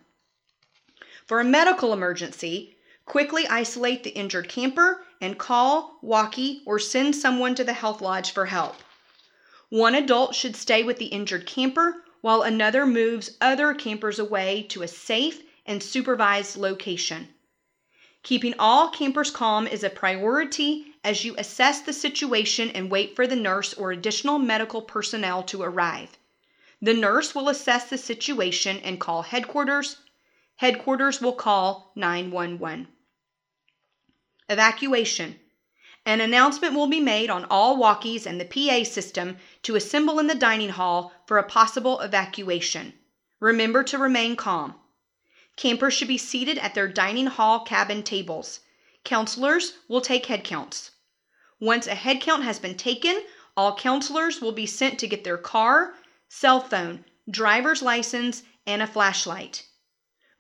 For 1.27 1.41
a 1.41 1.45
medical 1.45 1.93
emergency, 1.93 2.77
quickly 3.07 3.47
isolate 3.49 4.03
the 4.03 4.11
injured 4.11 4.49
camper 4.49 5.05
and 5.21 5.39
call, 5.39 5.99
walkie, 6.03 6.63
or 6.67 6.79
send 6.79 7.15
someone 7.15 7.55
to 7.55 7.65
the 7.65 7.75
health 7.75 8.01
lodge 8.01 8.33
for 8.33 8.47
help. 8.47 8.77
One 9.69 9.95
adult 9.95 10.35
should 10.35 10.57
stay 10.57 10.83
with 10.83 10.99
the 10.99 11.07
injured 11.07 11.47
camper 11.47 12.05
while 12.21 12.43
another 12.43 12.87
moves 12.87 13.37
other 13.41 13.73
campers 13.73 14.19
away 14.19 14.63
to 14.71 14.83
a 14.83 14.89
safe 14.89 15.43
and 15.65 15.83
supervised 15.83 16.57
location. 16.57 17.29
Keeping 18.23 18.55
all 18.59 18.91
campers 18.91 19.31
calm 19.31 19.67
is 19.67 19.83
a 19.83 19.91
priority 19.91 20.95
as 21.03 21.25
you 21.25 21.35
assess 21.39 21.81
the 21.81 21.93
situation 21.93 22.71
and 22.71 22.91
wait 22.91 23.17
for 23.17 23.27
the 23.27 23.35
nurse 23.37 23.75
or 23.75 23.91
additional 23.91 24.39
medical 24.39 24.83
personnel 24.83 25.43
to 25.43 25.63
arrive. 25.63 26.17
The 26.81 26.95
nurse 26.95 27.35
will 27.35 27.49
assess 27.49 27.89
the 27.89 27.99
situation 27.99 28.79
and 28.79 29.01
call 29.01 29.23
headquarters, 29.23 29.99
Headquarters 30.63 31.21
will 31.21 31.33
call 31.33 31.91
911. 31.97 32.87
Evacuation. 34.49 35.41
An 36.07 36.21
announcement 36.21 36.75
will 36.75 36.87
be 36.87 37.01
made 37.01 37.31
on 37.31 37.47
all 37.47 37.77
walkies 37.77 38.27
and 38.27 38.41
the 38.41 38.45
PA 38.45 38.89
system 38.89 39.39
to 39.65 39.75
assemble 39.75 40.21
in 40.21 40.29
the 40.29 40.37
dining 40.37 40.69
hall 40.69 41.15
for 41.27 41.39
a 41.39 41.43
possible 41.43 41.99
evacuation. 41.99 42.93
Remember 43.41 43.83
to 43.83 43.99
remain 43.99 44.37
calm. 44.37 44.77
Campers 45.57 45.95
should 45.95 46.07
be 46.07 46.17
seated 46.17 46.59
at 46.59 46.77
their 46.77 46.87
dining 46.87 47.27
hall 47.27 47.65
cabin 47.65 48.05
tables. 48.05 48.61
Counselors 49.03 49.79
will 49.89 50.01
take 50.01 50.27
head 50.27 50.45
counts. 50.45 50.93
Once 51.59 51.89
a 51.89 51.97
head 51.97 52.21
count 52.21 52.45
has 52.45 52.61
been 52.61 52.77
taken, 52.77 53.21
all 53.57 53.75
counselors 53.75 54.41
will 54.41 54.53
be 54.53 54.67
sent 54.67 55.01
to 55.01 55.09
get 55.09 55.25
their 55.25 55.39
car, 55.39 55.95
cell 56.29 56.61
phone, 56.61 57.05
driver's 57.29 57.83
license, 57.83 58.45
and 58.65 58.81
a 58.81 58.87
flashlight. 58.87 59.67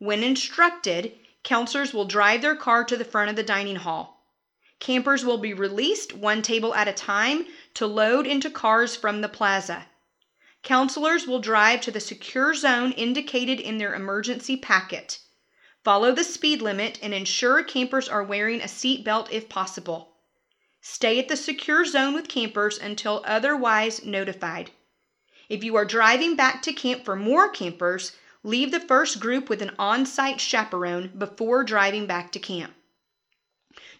When 0.02 0.24
instructed, 0.24 1.12
counselors 1.44 1.94
will 1.94 2.06
drive 2.06 2.42
their 2.42 2.56
car 2.56 2.82
to 2.82 2.96
the 2.96 3.04
front 3.04 3.30
of 3.30 3.36
the 3.36 3.44
dining 3.44 3.76
hall. 3.76 4.26
Campers 4.80 5.24
will 5.24 5.38
be 5.38 5.54
released 5.54 6.12
one 6.12 6.42
table 6.42 6.74
at 6.74 6.88
a 6.88 6.92
time 6.92 7.46
to 7.74 7.86
load 7.86 8.26
into 8.26 8.50
cars 8.50 8.96
from 8.96 9.20
the 9.20 9.28
plaza. 9.28 9.86
Counselors 10.64 11.28
will 11.28 11.38
drive 11.38 11.80
to 11.82 11.92
the 11.92 12.00
secure 12.00 12.52
zone 12.52 12.90
indicated 12.90 13.60
in 13.60 13.78
their 13.78 13.94
emergency 13.94 14.56
packet. 14.56 15.20
Follow 15.84 16.10
the 16.10 16.24
speed 16.24 16.60
limit 16.60 16.98
and 17.00 17.14
ensure 17.14 17.62
campers 17.62 18.08
are 18.08 18.24
wearing 18.24 18.60
a 18.60 18.66
seat 18.66 19.04
belt 19.04 19.28
if 19.30 19.48
possible. 19.48 20.16
Stay 20.80 21.20
at 21.20 21.28
the 21.28 21.36
secure 21.36 21.84
zone 21.84 22.12
with 22.12 22.26
campers 22.26 22.76
until 22.76 23.22
otherwise 23.24 24.04
notified. 24.04 24.72
If 25.48 25.62
you 25.62 25.76
are 25.76 25.84
driving 25.84 26.34
back 26.34 26.60
to 26.62 26.72
camp 26.72 27.04
for 27.04 27.14
more 27.14 27.48
campers, 27.48 28.16
leave 28.42 28.70
the 28.70 28.80
first 28.80 29.20
group 29.20 29.48
with 29.48 29.62
an 29.62 29.72
on 29.78 30.04
site 30.04 30.40
chaperone 30.40 31.12
before 31.16 31.62
driving 31.64 32.06
back 32.06 32.32
to 32.32 32.38
camp. 32.38 32.72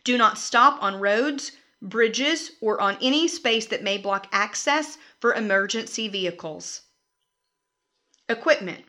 Do 0.05 0.19
not 0.19 0.39
stop 0.39 0.83
on 0.83 1.01
roads, 1.01 1.53
bridges, 1.81 2.53
or 2.61 2.81
on 2.81 2.99
any 3.01 3.29
space 3.29 3.67
that 3.67 3.83
may 3.83 3.99
block 3.99 4.27
access 4.33 4.99
for 5.21 5.35
emergency 5.35 6.09
vehicles. 6.09 6.83
Equipment. 8.29 8.85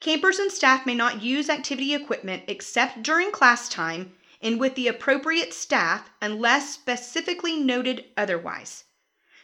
Campers 0.00 0.38
and 0.38 0.50
staff 0.50 0.84
may 0.84 0.94
not 0.94 1.22
use 1.22 1.48
activity 1.48 1.94
equipment 1.94 2.42
except 2.48 3.02
during 3.02 3.30
class 3.30 3.68
time 3.68 4.14
and 4.40 4.58
with 4.58 4.74
the 4.74 4.88
appropriate 4.88 5.54
staff 5.54 6.10
unless 6.20 6.74
specifically 6.74 7.60
noted 7.60 8.04
otherwise. 8.16 8.84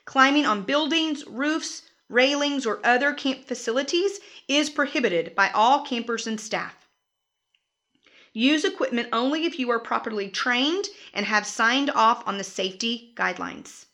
Climbing 0.04 0.44
on 0.44 0.62
buildings, 0.62 1.24
roofs, 1.26 1.82
railings, 2.08 2.66
or 2.66 2.80
other 2.84 3.12
camp 3.12 3.44
facilities 3.44 4.20
is 4.48 4.70
prohibited 4.70 5.34
by 5.34 5.50
all 5.50 5.84
campers 5.84 6.26
and 6.26 6.40
staff. 6.40 6.88
Use 8.32 8.64
equipment 8.64 9.08
only 9.12 9.44
if 9.46 9.58
you 9.58 9.70
are 9.70 9.80
properly 9.80 10.28
trained 10.28 10.86
and 11.12 11.26
have 11.26 11.46
signed 11.46 11.90
off 11.90 12.26
on 12.26 12.38
the 12.38 12.44
safety 12.44 13.12
guidelines. 13.16 13.86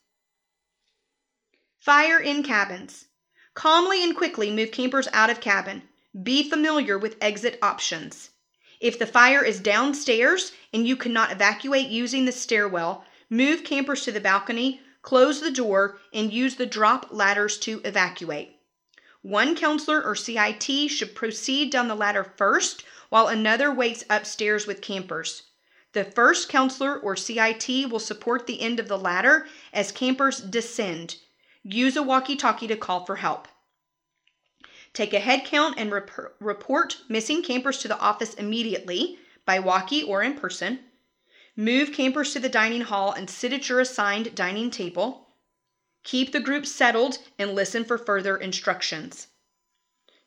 Fire 1.79 2.19
in 2.19 2.43
cabins. 2.43 3.05
Calmly 3.53 4.03
and 4.03 4.15
quickly 4.15 4.51
move 4.51 4.71
campers 4.71 5.07
out 5.13 5.29
of 5.29 5.39
cabin. 5.39 5.83
Be 6.23 6.49
familiar 6.49 6.97
with 6.97 7.17
exit 7.21 7.57
options. 7.61 8.31
If 8.79 8.99
the 8.99 9.07
fire 9.07 9.43
is 9.43 9.59
downstairs 9.59 10.51
and 10.73 10.87
you 10.87 10.95
cannot 10.95 11.31
evacuate 11.31 11.87
using 11.87 12.25
the 12.25 12.31
stairwell, 12.31 13.05
move 13.29 13.63
campers 13.63 14.03
to 14.03 14.11
the 14.11 14.19
balcony, 14.19 14.81
close 15.05 15.39
the 15.39 15.51
door, 15.51 15.99
and 16.11 16.33
use 16.33 16.55
the 16.55 16.65
drop 16.65 17.07
ladders 17.11 17.59
to 17.59 17.79
evacuate. 17.85 18.57
One 19.21 19.55
counselor 19.55 20.03
or 20.03 20.15
CIT 20.15 20.89
should 20.89 21.13
proceed 21.13 21.71
down 21.71 21.87
the 21.87 21.93
ladder 21.93 22.23
first 22.23 22.83
while 23.09 23.27
another 23.27 23.71
waits 23.71 24.03
upstairs 24.09 24.65
with 24.65 24.81
campers. 24.81 25.43
The 25.93 26.05
first 26.05 26.49
counselor 26.49 26.99
or 26.99 27.15
CIT 27.15 27.87
will 27.91 27.99
support 27.99 28.47
the 28.47 28.61
end 28.61 28.79
of 28.79 28.87
the 28.87 28.97
ladder 28.97 29.47
as 29.71 29.91
campers 29.91 30.39
descend. 30.39 31.17
Use 31.61 31.95
a 31.95 32.01
walkie 32.01 32.35
talkie 32.35 32.67
to 32.67 32.75
call 32.75 33.05
for 33.05 33.17
help. 33.17 33.47
Take 34.91 35.13
a 35.13 35.19
head 35.19 35.45
count 35.45 35.75
and 35.77 35.91
rep- 35.91 36.35
report 36.39 36.97
missing 37.07 37.43
campers 37.43 37.77
to 37.77 37.87
the 37.87 37.99
office 37.99 38.33
immediately 38.33 39.19
by 39.45 39.59
walkie 39.59 40.01
or 40.01 40.23
in 40.23 40.33
person. 40.33 40.79
Move 41.57 41.93
campers 41.93 42.33
to 42.33 42.39
the 42.39 42.49
dining 42.49 42.81
hall 42.81 43.13
and 43.13 43.29
sit 43.29 43.53
at 43.53 43.69
your 43.69 43.79
assigned 43.79 44.35
dining 44.35 44.69
table. 44.69 45.29
Keep 46.03 46.33
the 46.33 46.39
group 46.41 46.65
settled 46.65 47.17
and 47.39 47.55
listen 47.55 47.85
for 47.85 47.97
further 47.97 48.35
instructions. 48.35 49.27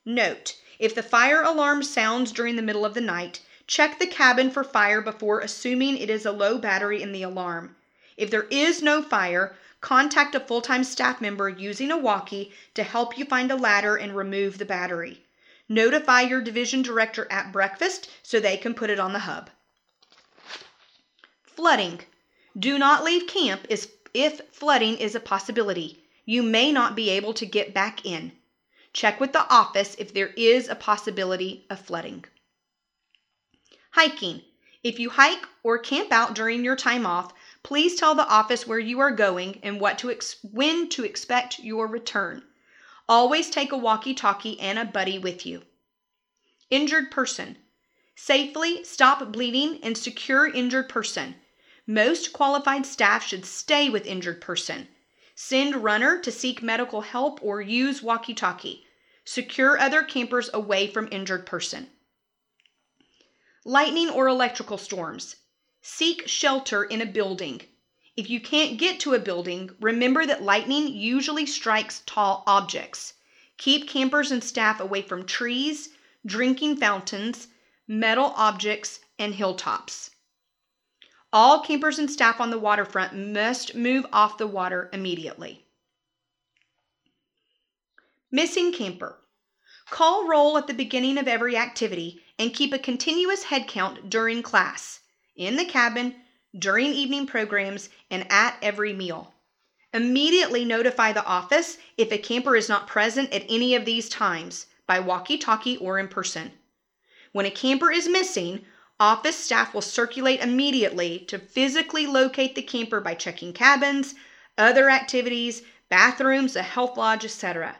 Note 0.03 0.55
if 0.79 0.95
the 0.95 1.03
fire 1.03 1.43
alarm 1.43 1.83
sounds 1.83 2.31
during 2.31 2.55
the 2.55 2.63
middle 2.63 2.83
of 2.83 2.95
the 2.95 3.01
night, 3.01 3.41
check 3.67 3.99
the 3.99 4.07
cabin 4.07 4.49
for 4.49 4.63
fire 4.63 5.01
before 5.01 5.39
assuming 5.39 5.97
it 5.97 6.09
is 6.09 6.25
a 6.25 6.31
low 6.31 6.57
battery 6.57 7.01
in 7.01 7.11
the 7.11 7.21
alarm. 7.21 7.75
If 8.17 8.31
there 8.31 8.47
is 8.49 8.81
no 8.81 9.03
fire, 9.03 9.55
contact 9.81 10.33
a 10.33 10.39
full 10.39 10.61
time 10.61 10.83
staff 10.83 11.21
member 11.21 11.47
using 11.47 11.91
a 11.91 11.97
walkie 11.97 12.51
to 12.73 12.81
help 12.81 13.19
you 13.19 13.25
find 13.25 13.51
a 13.51 13.55
ladder 13.55 13.95
and 13.95 14.15
remove 14.15 14.57
the 14.57 14.65
battery. 14.65 15.23
Notify 15.67 16.21
your 16.21 16.41
division 16.41 16.81
director 16.81 17.27
at 17.29 17.51
breakfast 17.51 18.09
so 18.23 18.39
they 18.39 18.57
can 18.57 18.73
put 18.73 18.89
it 18.89 18.99
on 18.99 19.13
the 19.13 19.19
hub. 19.19 19.51
Flooding. 21.59 21.99
Do 22.57 22.79
not 22.79 23.03
leave 23.03 23.27
camp 23.27 23.67
if 23.69 24.41
flooding 24.53 24.97
is 24.97 25.13
a 25.13 25.19
possibility. 25.19 26.05
You 26.23 26.41
may 26.41 26.71
not 26.71 26.95
be 26.95 27.09
able 27.09 27.33
to 27.33 27.45
get 27.45 27.73
back 27.73 28.05
in. 28.05 28.31
Check 28.93 29.19
with 29.19 29.33
the 29.33 29.45
office 29.53 29.93
if 29.99 30.13
there 30.13 30.29
is 30.37 30.69
a 30.69 30.75
possibility 30.75 31.65
of 31.69 31.81
flooding. 31.81 32.23
Hiking. 33.91 34.41
If 34.85 34.99
you 34.99 35.09
hike 35.09 35.45
or 35.61 35.77
camp 35.77 36.13
out 36.13 36.33
during 36.33 36.63
your 36.63 36.77
time 36.77 37.05
off, 37.05 37.33
please 37.61 37.95
tell 37.95 38.15
the 38.15 38.29
office 38.29 38.65
where 38.65 38.79
you 38.79 39.01
are 39.01 39.11
going 39.11 39.59
and 39.61 39.81
what 39.81 39.97
to 39.97 40.09
ex- 40.09 40.37
when 40.41 40.87
to 40.91 41.03
expect 41.03 41.59
your 41.59 41.87
return. 41.87 42.41
Always 43.09 43.49
take 43.49 43.73
a 43.73 43.77
walkie-talkie 43.77 44.61
and 44.61 44.79
a 44.79 44.85
buddy 44.85 45.19
with 45.19 45.45
you. 45.45 45.63
Injured 46.69 47.11
person. 47.11 47.57
Safely 48.15 48.85
stop 48.85 49.29
bleeding 49.33 49.79
and 49.83 49.97
secure 49.97 50.47
injured 50.47 50.87
person. 50.87 51.35
Most 51.91 52.33
qualified 52.33 52.85
staff 52.85 53.25
should 53.25 53.47
stay 53.47 53.89
with 53.89 54.05
injured 54.05 54.41
person. 54.41 54.89
Send 55.33 55.77
runner 55.77 56.19
to 56.19 56.31
seek 56.31 56.61
medical 56.61 57.01
help 57.01 57.39
or 57.41 57.63
use 57.63 58.03
walkie 58.03 58.35
talkie. 58.35 58.85
Secure 59.25 59.75
other 59.79 60.03
campers 60.03 60.51
away 60.53 60.85
from 60.85 61.09
injured 61.11 61.47
person. 61.47 61.89
Lightning 63.65 64.07
or 64.07 64.27
electrical 64.27 64.77
storms. 64.77 65.37
Seek 65.81 66.27
shelter 66.27 66.83
in 66.83 67.01
a 67.01 67.07
building. 67.07 67.63
If 68.15 68.29
you 68.29 68.39
can't 68.39 68.77
get 68.77 68.99
to 68.99 69.15
a 69.15 69.19
building, 69.19 69.71
remember 69.81 70.27
that 70.27 70.43
lightning 70.43 70.89
usually 70.89 71.47
strikes 71.47 72.03
tall 72.05 72.43
objects. 72.45 73.15
Keep 73.57 73.89
campers 73.89 74.29
and 74.29 74.43
staff 74.43 74.79
away 74.79 75.01
from 75.01 75.25
trees, 75.25 75.89
drinking 76.23 76.77
fountains, 76.77 77.47
metal 77.87 78.31
objects, 78.35 78.99
and 79.17 79.33
hilltops. 79.33 80.08
All 81.31 81.59
campers 81.59 81.99
and 81.99 82.09
staff 82.09 82.41
on 82.41 82.49
the 82.49 82.57
waterfront 82.57 83.13
must 83.13 83.75
move 83.75 84.05
off 84.11 84.37
the 84.39 84.47
water 84.47 84.89
immediately. 84.91 85.65
Missing 88.31 88.73
camper. 88.73 89.19
Call 89.91 90.27
roll 90.27 90.57
at 90.57 90.67
the 90.67 90.73
beginning 90.73 91.17
of 91.17 91.27
every 91.27 91.55
activity 91.55 92.21
and 92.37 92.53
keep 92.53 92.73
a 92.73 92.79
continuous 92.79 93.43
head 93.43 93.67
count 93.67 94.09
during 94.09 94.41
class, 94.41 95.01
in 95.35 95.55
the 95.55 95.65
cabin, 95.65 96.15
during 96.57 96.93
evening 96.93 97.27
programs, 97.27 97.89
and 98.09 98.25
at 98.31 98.57
every 98.61 98.93
meal. 98.93 99.33
Immediately 99.93 100.65
notify 100.65 101.11
the 101.11 101.25
office 101.25 101.77
if 101.97 102.11
a 102.11 102.17
camper 102.17 102.55
is 102.55 102.69
not 102.69 102.87
present 102.87 103.31
at 103.33 103.45
any 103.49 103.75
of 103.75 103.85
these 103.85 104.09
times 104.09 104.67
by 104.87 104.99
walkie 104.99 105.37
talkie 105.37 105.77
or 105.77 105.99
in 105.99 106.07
person. 106.07 106.51
When 107.31 107.45
a 107.45 107.51
camper 107.51 107.91
is 107.91 108.07
missing, 108.07 108.65
Office 108.99 109.37
staff 109.37 109.73
will 109.73 109.81
circulate 109.81 110.41
immediately 110.41 111.19
to 111.19 111.39
physically 111.39 112.05
locate 112.05 112.55
the 112.55 112.61
camper 112.61 112.99
by 112.99 113.13
checking 113.13 113.53
cabins, 113.53 114.13
other 114.57 114.89
activities, 114.89 115.61
bathrooms, 115.87 116.57
a 116.57 116.61
health 116.61 116.97
lodge, 116.97 117.23
etc. 117.23 117.77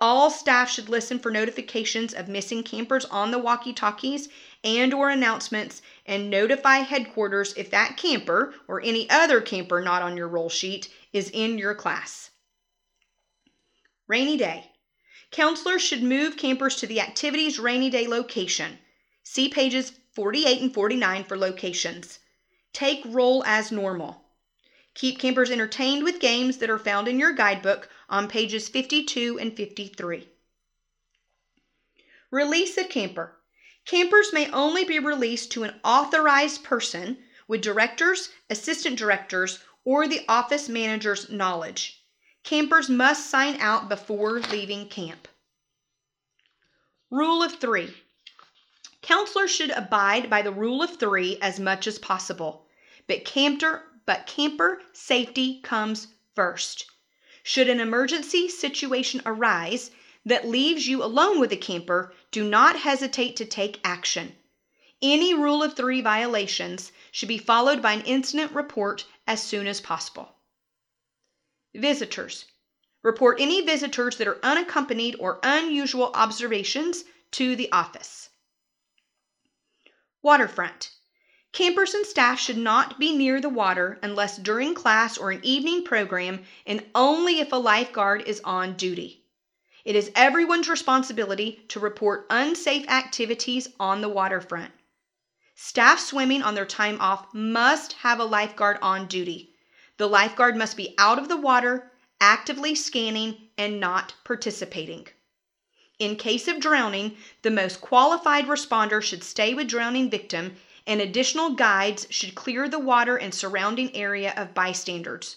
All 0.00 0.30
staff 0.30 0.70
should 0.70 0.88
listen 0.88 1.18
for 1.18 1.32
notifications 1.32 2.14
of 2.14 2.28
missing 2.28 2.62
campers 2.62 3.04
on 3.06 3.32
the 3.32 3.38
walkie-talkies 3.38 4.28
and 4.62 4.94
or 4.94 5.10
announcements 5.10 5.82
and 6.06 6.30
notify 6.30 6.78
headquarters 6.78 7.52
if 7.56 7.68
that 7.72 7.96
camper 7.96 8.54
or 8.68 8.80
any 8.80 9.10
other 9.10 9.40
camper 9.40 9.80
not 9.80 10.02
on 10.02 10.16
your 10.16 10.28
roll 10.28 10.48
sheet 10.48 10.88
is 11.12 11.30
in 11.30 11.58
your 11.58 11.74
class. 11.74 12.30
Rainy 14.06 14.36
day. 14.36 14.70
Counselors 15.32 15.82
should 15.82 16.02
move 16.04 16.36
campers 16.36 16.76
to 16.76 16.86
the 16.86 17.00
activity's 17.00 17.58
rainy 17.58 17.90
day 17.90 18.06
location. 18.06 18.78
See 19.24 19.48
pages 19.48 19.97
48 20.18 20.62
and 20.62 20.74
49 20.74 21.22
for 21.22 21.38
locations. 21.38 22.18
Take 22.72 23.04
roll 23.06 23.44
as 23.44 23.70
normal. 23.70 24.24
Keep 24.94 25.20
campers 25.20 25.48
entertained 25.48 26.02
with 26.02 26.18
games 26.18 26.56
that 26.56 26.68
are 26.68 26.76
found 26.76 27.06
in 27.06 27.20
your 27.20 27.30
guidebook 27.30 27.88
on 28.08 28.26
pages 28.26 28.68
52 28.68 29.38
and 29.38 29.56
53. 29.56 30.28
Release 32.32 32.76
a 32.76 32.82
camper. 32.82 33.36
Campers 33.84 34.32
may 34.32 34.50
only 34.50 34.84
be 34.84 34.98
released 34.98 35.52
to 35.52 35.62
an 35.62 35.78
authorized 35.84 36.64
person 36.64 37.18
with 37.46 37.60
directors, 37.60 38.30
assistant 38.50 38.98
directors, 38.98 39.60
or 39.84 40.08
the 40.08 40.24
office 40.28 40.68
manager's 40.68 41.30
knowledge. 41.30 42.02
Campers 42.42 42.88
must 42.88 43.30
sign 43.30 43.54
out 43.60 43.88
before 43.88 44.40
leaving 44.40 44.88
camp. 44.88 45.28
Rule 47.08 47.40
of 47.40 47.60
three 47.60 47.94
Counselors 49.02 49.54
should 49.54 49.70
abide 49.70 50.28
by 50.28 50.42
the 50.42 50.52
rule 50.52 50.82
of 50.82 50.96
three 50.96 51.38
as 51.40 51.60
much 51.60 51.86
as 51.86 51.98
possible, 51.98 52.66
but 53.06 53.24
camper, 53.24 53.84
but 54.06 54.26
camper 54.26 54.82
safety 54.92 55.60
comes 55.62 56.08
first. 56.34 56.86
Should 57.42 57.68
an 57.68 57.80
emergency 57.80 58.48
situation 58.48 59.22
arise 59.24 59.90
that 60.26 60.48
leaves 60.48 60.88
you 60.88 61.02
alone 61.02 61.40
with 61.40 61.52
a 61.52 61.56
camper, 61.56 62.12
do 62.30 62.44
not 62.44 62.80
hesitate 62.80 63.36
to 63.36 63.44
take 63.44 63.80
action. 63.84 64.36
Any 65.00 65.32
rule 65.32 65.62
of 65.62 65.76
three 65.76 66.00
violations 66.00 66.90
should 67.12 67.28
be 67.28 67.38
followed 67.38 67.80
by 67.80 67.92
an 67.92 68.02
incident 68.02 68.52
report 68.52 69.06
as 69.26 69.42
soon 69.42 69.66
as 69.66 69.80
possible. 69.80 70.34
Visitors. 71.74 72.46
Report 73.02 73.40
any 73.40 73.60
visitors 73.60 74.16
that 74.16 74.26
are 74.26 74.44
unaccompanied 74.44 75.14
or 75.20 75.38
unusual 75.44 76.10
observations 76.14 77.04
to 77.30 77.54
the 77.54 77.70
office. 77.70 78.27
Waterfront. 80.22 80.90
Campers 81.52 81.94
and 81.94 82.04
staff 82.04 82.38
should 82.38 82.58
not 82.58 82.98
be 82.98 83.16
near 83.16 83.40
the 83.40 83.48
water 83.48 83.98
unless 84.02 84.36
during 84.36 84.74
class 84.74 85.16
or 85.16 85.30
an 85.30 85.40
evening 85.42 85.84
program 85.84 86.44
and 86.66 86.84
only 86.94 87.40
if 87.40 87.52
a 87.52 87.56
lifeguard 87.56 88.22
is 88.22 88.40
on 88.44 88.76
duty. 88.76 89.24
It 89.84 89.96
is 89.96 90.10
everyone's 90.14 90.68
responsibility 90.68 91.64
to 91.68 91.80
report 91.80 92.26
unsafe 92.30 92.88
activities 92.88 93.68
on 93.80 94.00
the 94.00 94.08
waterfront. 94.08 94.72
Staff 95.54 95.98
swimming 95.98 96.42
on 96.42 96.54
their 96.54 96.66
time 96.66 97.00
off 97.00 97.32
must 97.32 97.94
have 97.94 98.20
a 98.20 98.24
lifeguard 98.24 98.78
on 98.82 99.06
duty. 99.06 99.54
The 99.96 100.08
lifeguard 100.08 100.56
must 100.56 100.76
be 100.76 100.94
out 100.98 101.18
of 101.18 101.28
the 101.28 101.36
water, 101.36 101.90
actively 102.20 102.74
scanning, 102.74 103.48
and 103.56 103.80
not 103.80 104.14
participating. 104.24 105.08
In 105.98 106.14
case 106.14 106.46
of 106.46 106.60
drowning, 106.60 107.16
the 107.42 107.50
most 107.50 107.80
qualified 107.80 108.46
responder 108.46 109.02
should 109.02 109.24
stay 109.24 109.52
with 109.52 109.68
drowning 109.68 110.08
victim 110.08 110.56
and 110.86 111.00
additional 111.00 111.50
guides 111.50 112.06
should 112.08 112.34
clear 112.34 112.68
the 112.68 112.78
water 112.78 113.16
and 113.16 113.34
surrounding 113.34 113.94
area 113.94 114.32
of 114.36 114.54
bystanders. 114.54 115.36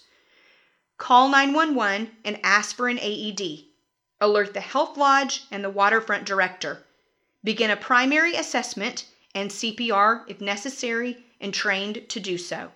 Call 0.98 1.28
911 1.28 2.16
and 2.24 2.38
ask 2.44 2.76
for 2.76 2.88
an 2.88 2.98
AED. 2.98 3.64
Alert 4.20 4.54
the 4.54 4.60
health 4.60 4.96
lodge 4.96 5.42
and 5.50 5.64
the 5.64 5.70
waterfront 5.70 6.24
director. 6.24 6.86
Begin 7.42 7.70
a 7.70 7.76
primary 7.76 8.36
assessment 8.36 9.06
and 9.34 9.50
CPR 9.50 10.24
if 10.28 10.40
necessary 10.40 11.24
and 11.40 11.52
trained 11.52 12.08
to 12.08 12.20
do 12.20 12.38
so. 12.38 12.70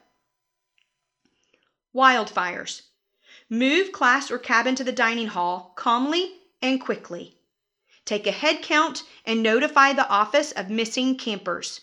Wildfires. 1.95 2.83
Move 3.49 3.93
class 3.93 4.29
or 4.29 4.39
cabin 4.39 4.75
to 4.75 4.83
the 4.83 4.91
dining 4.91 5.29
hall 5.29 5.73
calmly 5.77 6.33
and 6.61 6.81
quickly. 6.81 7.36
Take 8.07 8.27
a 8.27 8.33
head 8.33 8.63
count 8.63 9.03
and 9.25 9.43
notify 9.43 9.93
the 9.93 10.09
office 10.09 10.53
of 10.53 10.71
missing 10.71 11.19
campers. 11.19 11.81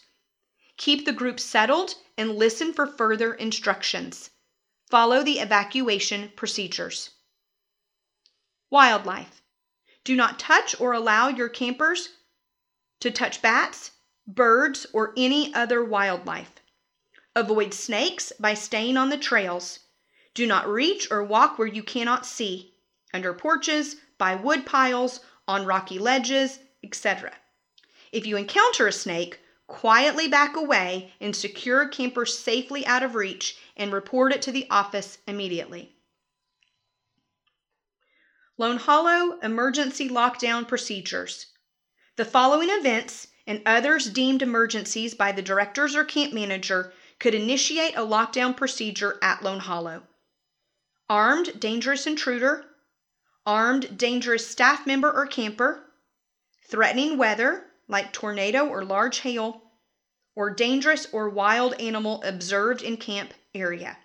Keep 0.78 1.06
the 1.06 1.12
group 1.12 1.40
settled 1.40 1.96
and 2.18 2.38
listen 2.38 2.74
for 2.74 2.88
further 2.88 3.34
instructions. 3.34 4.30
Follow 4.90 5.22
the 5.22 5.40
evacuation 5.40 6.32
procedures. 6.36 7.12
Wildlife. 8.70 9.42
Do 10.06 10.16
not 10.16 10.40
touch 10.40 10.80
or 10.80 10.94
allow 10.94 11.28
your 11.28 11.50
campers 11.50 12.10
to 13.02 13.12
touch 13.12 13.42
bats, 13.42 13.92
birds, 14.26 14.88
or 14.94 15.14
any 15.18 15.54
other 15.54 15.84
wildlife. 15.84 16.54
Avoid 17.36 17.74
snakes 17.74 18.32
by 18.40 18.54
staying 18.54 18.96
on 18.96 19.10
the 19.10 19.18
trails. 19.18 19.80
Do 20.34 20.48
not 20.48 20.70
reach 20.70 21.12
or 21.12 21.22
walk 21.22 21.60
where 21.60 21.68
you 21.68 21.84
cannot 21.84 22.26
see, 22.26 22.76
under 23.14 23.34
porches, 23.34 23.98
by 24.18 24.36
wood 24.36 24.66
piles, 24.66 25.20
on 25.48 25.66
rocky 25.66 26.00
ledges, 26.00 26.60
etc. 26.84 27.34
If 28.12 28.26
you 28.26 28.38
encounter 28.38 28.88
a 28.88 28.92
snake, 28.92 29.40
quietly 29.68 30.28
back 30.28 30.56
away 30.56 31.14
and 31.20 31.36
secure 31.36 31.88
campers 31.88 32.38
safely 32.38 32.86
out 32.86 33.04
of 33.04 33.16
reach 33.16 33.58
and 33.76 33.92
report 33.92 34.32
it 34.32 34.42
to 34.44 34.52
the 34.52 34.68
office 34.70 35.18
immediately. 35.28 35.96
Lone 38.58 38.78
Hollow 38.78 39.40
Emergency 39.40 40.08
Lockdown 40.08 40.68
Procedures. 40.68 41.48
The 42.18 42.26
following 42.26 42.70
events 42.70 43.30
and 43.48 43.64
others 43.66 44.10
deemed 44.10 44.44
emergencies 44.44 45.16
by 45.16 45.32
the 45.32 45.42
directors 45.42 45.96
or 45.96 46.04
camp 46.04 46.34
manager 46.34 46.94
could 47.20 47.34
initiate 47.34 47.96
a 47.96 48.06
lockdown 48.06 48.56
procedure 48.56 49.18
at 49.24 49.42
Lone 49.42 49.62
Hollow. 49.62 50.04
Armed 51.10 51.60
dangerous 51.60 52.06
intruder, 52.06 52.66
armed, 53.46 53.98
dangerous 53.98 54.48
staff 54.48 54.86
member 54.86 55.12
or 55.12 55.26
camper, 55.26 55.84
threatening 56.68 57.18
weather 57.18 57.66
like 57.88 58.14
tornado 58.14 58.68
or 58.68 58.84
large 58.84 59.20
hail, 59.20 59.62
or 60.36 60.50
dangerous 60.50 61.08
or 61.12 61.30
wild 61.30 61.74
animal 61.76 62.24
observed 62.24 62.82
in 62.82 62.98
camp 62.98 63.34
area. 63.54 63.98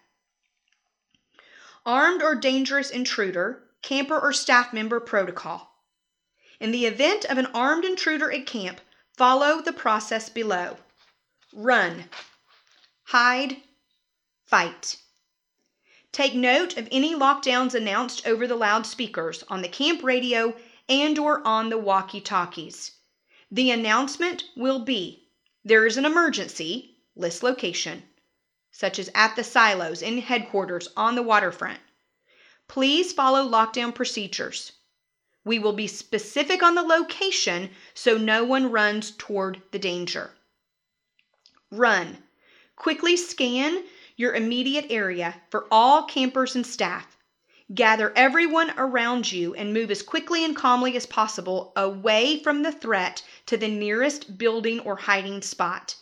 Armed 1.86 2.22
or 2.22 2.34
dangerous 2.34 2.90
intruder, 2.90 3.62
camper 3.82 4.18
or 4.18 4.32
staff 4.32 4.72
member 4.72 5.00
protocol. 5.00 5.72
In 6.60 6.72
the 6.72 6.86
event 6.86 7.24
of 7.24 7.38
an 7.38 7.46
armed 7.46 7.84
intruder 7.84 8.30
at 8.32 8.46
camp, 8.46 8.80
follow 9.16 9.62
the 9.62 9.72
process 9.72 10.28
below 10.28 10.76
run, 11.54 12.04
hide, 13.04 13.56
fight. 14.44 14.96
Take 16.12 16.34
note 16.34 16.76
of 16.76 16.88
any 16.90 17.14
lockdowns 17.14 17.74
announced 17.74 18.26
over 18.26 18.46
the 18.46 18.56
loudspeakers 18.56 19.44
on 19.48 19.62
the 19.62 19.68
camp 19.68 20.02
radio 20.02 20.54
and 20.88 21.18
or 21.18 21.46
on 21.46 21.68
the 21.68 21.78
walkie-talkies. 21.78 22.92
The 23.50 23.70
announcement 23.70 24.44
will 24.56 24.80
be 24.80 25.28
there 25.64 25.86
is 25.86 25.96
an 25.96 26.04
emergency, 26.04 26.96
list 27.14 27.42
location, 27.42 28.04
such 28.70 28.98
as 28.98 29.10
at 29.14 29.36
the 29.36 29.44
silos 29.44 30.00
in 30.00 30.18
headquarters 30.18 30.88
on 30.96 31.14
the 31.14 31.22
waterfront. 31.22 31.80
Please 32.68 33.12
follow 33.12 33.46
lockdown 33.46 33.94
procedures. 33.94 34.72
We 35.44 35.58
will 35.58 35.72
be 35.72 35.86
specific 35.86 36.62
on 36.62 36.74
the 36.74 36.82
location 36.82 37.70
so 37.94 38.16
no 38.16 38.44
one 38.44 38.70
runs 38.70 39.10
toward 39.10 39.62
the 39.72 39.78
danger. 39.78 40.32
Run. 41.70 42.22
Quickly 42.76 43.16
scan 43.16 43.84
your 44.18 44.34
immediate 44.34 44.86
area 44.90 45.40
for 45.48 45.68
all 45.70 46.02
campers 46.02 46.56
and 46.56 46.66
staff. 46.66 47.16
Gather 47.72 48.12
everyone 48.16 48.72
around 48.76 49.30
you 49.30 49.54
and 49.54 49.72
move 49.72 49.92
as 49.92 50.02
quickly 50.02 50.44
and 50.44 50.56
calmly 50.56 50.96
as 50.96 51.06
possible 51.06 51.72
away 51.76 52.42
from 52.42 52.62
the 52.62 52.72
threat 52.72 53.22
to 53.46 53.56
the 53.56 53.68
nearest 53.68 54.36
building 54.36 54.80
or 54.80 54.96
hiding 54.96 55.40
spot. 55.40 55.94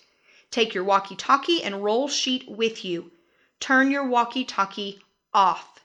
Take 0.50 0.72
your 0.72 0.82
walkie 0.82 1.14
talkie 1.14 1.62
and 1.62 1.84
roll 1.84 2.08
sheet 2.08 2.48
with 2.48 2.86
you. 2.86 3.12
Turn 3.60 3.90
your 3.90 4.08
walkie 4.08 4.46
talkie 4.46 4.98
off. 5.34 5.80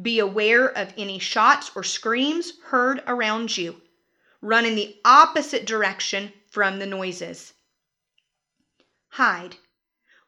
Be 0.00 0.18
aware 0.18 0.68
of 0.68 0.94
any 0.96 1.18
shots 1.18 1.70
or 1.74 1.84
screams 1.84 2.54
heard 2.62 3.02
around 3.06 3.58
you. 3.58 3.82
Run 4.40 4.64
in 4.64 4.74
the 4.74 4.96
opposite 5.04 5.66
direction 5.66 6.32
from 6.50 6.78
the 6.78 6.86
noises. 6.86 7.52
Hide. 9.10 9.56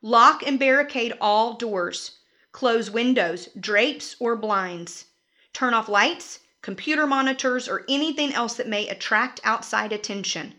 Lock 0.02 0.42
and 0.46 0.58
barricade 0.58 1.12
all 1.20 1.54
doors. 1.54 2.20
Close 2.52 2.90
windows, 2.90 3.50
drapes, 3.58 4.16
or 4.18 4.34
blinds. 4.34 5.06
Turn 5.52 5.74
off 5.74 5.88
lights, 5.88 6.40
computer 6.62 7.06
monitors, 7.06 7.68
or 7.68 7.84
anything 7.88 8.32
else 8.32 8.54
that 8.54 8.66
may 8.66 8.88
attract 8.88 9.40
outside 9.44 9.92
attention. 9.92 10.54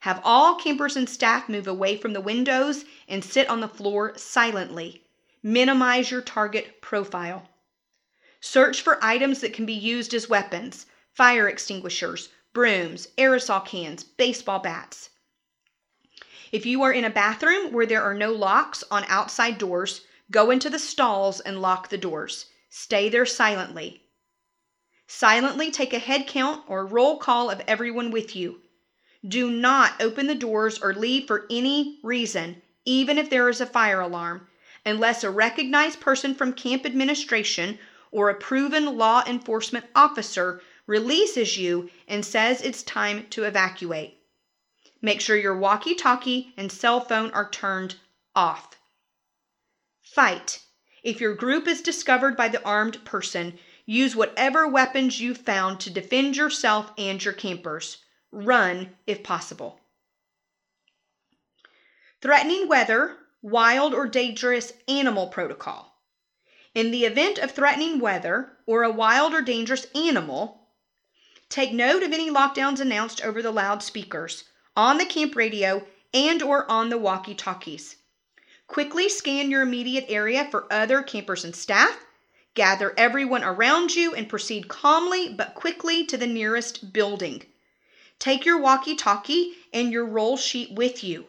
Have 0.00 0.20
all 0.22 0.56
campers 0.56 0.96
and 0.96 1.08
staff 1.08 1.48
move 1.48 1.66
away 1.66 1.96
from 1.96 2.12
the 2.12 2.20
windows 2.20 2.84
and 3.08 3.24
sit 3.24 3.48
on 3.48 3.60
the 3.60 3.68
floor 3.68 4.18
silently. 4.18 5.06
Minimize 5.42 6.10
your 6.10 6.20
target 6.20 6.82
profile. 6.82 7.48
Search 8.40 8.82
for 8.82 9.02
items 9.02 9.40
that 9.40 9.54
can 9.54 9.64
be 9.64 9.72
used 9.72 10.12
as 10.12 10.28
weapons 10.28 10.84
fire 11.14 11.48
extinguishers, 11.48 12.28
brooms, 12.52 13.08
aerosol 13.16 13.64
cans, 13.64 14.04
baseball 14.04 14.58
bats. 14.58 15.08
If 16.54 16.64
you 16.64 16.84
are 16.84 16.92
in 16.92 17.04
a 17.04 17.10
bathroom 17.10 17.72
where 17.72 17.84
there 17.84 18.04
are 18.04 18.14
no 18.14 18.30
locks 18.30 18.84
on 18.88 19.04
outside 19.08 19.58
doors, 19.58 20.02
go 20.30 20.52
into 20.52 20.70
the 20.70 20.78
stalls 20.78 21.40
and 21.40 21.60
lock 21.60 21.88
the 21.88 21.98
doors. 21.98 22.46
Stay 22.70 23.08
there 23.08 23.26
silently. 23.26 24.04
Silently 25.08 25.72
take 25.72 25.92
a 25.92 25.98
head 25.98 26.28
count 26.28 26.62
or 26.68 26.86
roll 26.86 27.18
call 27.18 27.50
of 27.50 27.60
everyone 27.66 28.12
with 28.12 28.36
you. 28.36 28.60
Do 29.26 29.50
not 29.50 30.00
open 30.00 30.28
the 30.28 30.36
doors 30.36 30.78
or 30.78 30.94
leave 30.94 31.26
for 31.26 31.44
any 31.50 31.98
reason, 32.04 32.62
even 32.84 33.18
if 33.18 33.30
there 33.30 33.48
is 33.48 33.60
a 33.60 33.66
fire 33.66 34.00
alarm, 34.00 34.46
unless 34.86 35.24
a 35.24 35.30
recognized 35.30 35.98
person 35.98 36.36
from 36.36 36.52
camp 36.52 36.86
administration 36.86 37.80
or 38.12 38.30
a 38.30 38.34
proven 38.38 38.96
law 38.96 39.24
enforcement 39.26 39.86
officer 39.96 40.62
releases 40.86 41.56
you 41.56 41.90
and 42.06 42.24
says 42.24 42.62
it's 42.62 42.84
time 42.84 43.26
to 43.30 43.42
evacuate. 43.42 44.20
Make 45.04 45.20
sure 45.20 45.36
your 45.36 45.58
walkie 45.58 45.94
talkie 45.94 46.54
and 46.56 46.72
cell 46.72 46.98
phone 46.98 47.30
are 47.32 47.50
turned 47.50 47.96
off. 48.34 48.70
Fight. 50.00 50.62
If 51.02 51.20
your 51.20 51.34
group 51.34 51.68
is 51.68 51.82
discovered 51.82 52.38
by 52.38 52.48
the 52.48 52.64
armed 52.64 53.04
person, 53.04 53.58
use 53.84 54.16
whatever 54.16 54.66
weapons 54.66 55.20
you 55.20 55.34
found 55.34 55.78
to 55.80 55.90
defend 55.90 56.38
yourself 56.38 56.90
and 56.96 57.22
your 57.22 57.34
campers. 57.34 57.98
Run 58.32 58.96
if 59.06 59.22
possible. 59.22 59.78
Threatening 62.22 62.66
weather, 62.66 63.18
wild 63.42 63.92
or 63.92 64.08
dangerous 64.08 64.72
animal 64.88 65.26
protocol. 65.26 66.00
In 66.74 66.92
the 66.92 67.04
event 67.04 67.36
of 67.36 67.50
threatening 67.50 67.98
weather 67.98 68.56
or 68.64 68.84
a 68.84 68.90
wild 68.90 69.34
or 69.34 69.42
dangerous 69.42 69.86
animal, 69.94 70.70
take 71.50 71.74
note 71.74 72.02
of 72.02 72.14
any 72.14 72.30
lockdowns 72.30 72.80
announced 72.80 73.22
over 73.22 73.42
the 73.42 73.52
loudspeakers, 73.52 74.44
on 74.76 74.98
the 74.98 75.06
camp 75.06 75.36
radio, 75.36 75.86
and 76.12 76.42
or 76.42 76.70
on 76.70 76.88
the 76.88 76.98
walkie-talkies. 76.98 77.96
Quickly 78.66 79.08
scan 79.08 79.50
your 79.50 79.62
immediate 79.62 80.06
area 80.08 80.48
for 80.50 80.66
other 80.72 81.02
campers 81.02 81.44
and 81.44 81.54
staff. 81.54 82.04
Gather 82.54 82.94
everyone 82.96 83.44
around 83.44 83.94
you 83.94 84.14
and 84.14 84.28
proceed 84.28 84.68
calmly 84.68 85.28
but 85.28 85.54
quickly 85.54 86.04
to 86.06 86.16
the 86.16 86.26
nearest 86.26 86.92
building. 86.92 87.44
Take 88.18 88.44
your 88.44 88.58
walkie 88.58 88.94
talkie 88.94 89.54
and 89.72 89.92
your 89.92 90.06
roll 90.06 90.36
sheet 90.36 90.72
with 90.72 91.02
you. 91.02 91.26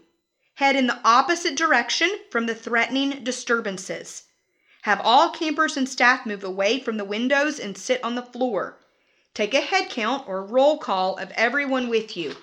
Head 0.55 0.75
in 0.75 0.87
the 0.87 0.99
opposite 1.03 1.55
direction 1.55 2.09
from 2.29 2.45
the 2.45 2.55
threatening 2.55 3.23
disturbances. 3.23 4.23
Have 4.83 5.01
all 5.03 5.31
campers 5.31 5.75
and 5.75 5.89
staff 5.89 6.25
move 6.25 6.43
away 6.43 6.79
from 6.79 6.97
the 6.97 7.03
windows 7.03 7.59
and 7.59 7.75
sit 7.77 8.03
on 8.03 8.15
the 8.15 8.21
floor. 8.21 8.77
Take 9.33 9.53
a 9.53 9.61
head 9.61 9.89
count 9.89 10.27
or 10.27 10.45
roll 10.45 10.77
call 10.77 11.17
of 11.17 11.31
everyone 11.31 11.89
with 11.89 12.15
you. 12.15 12.35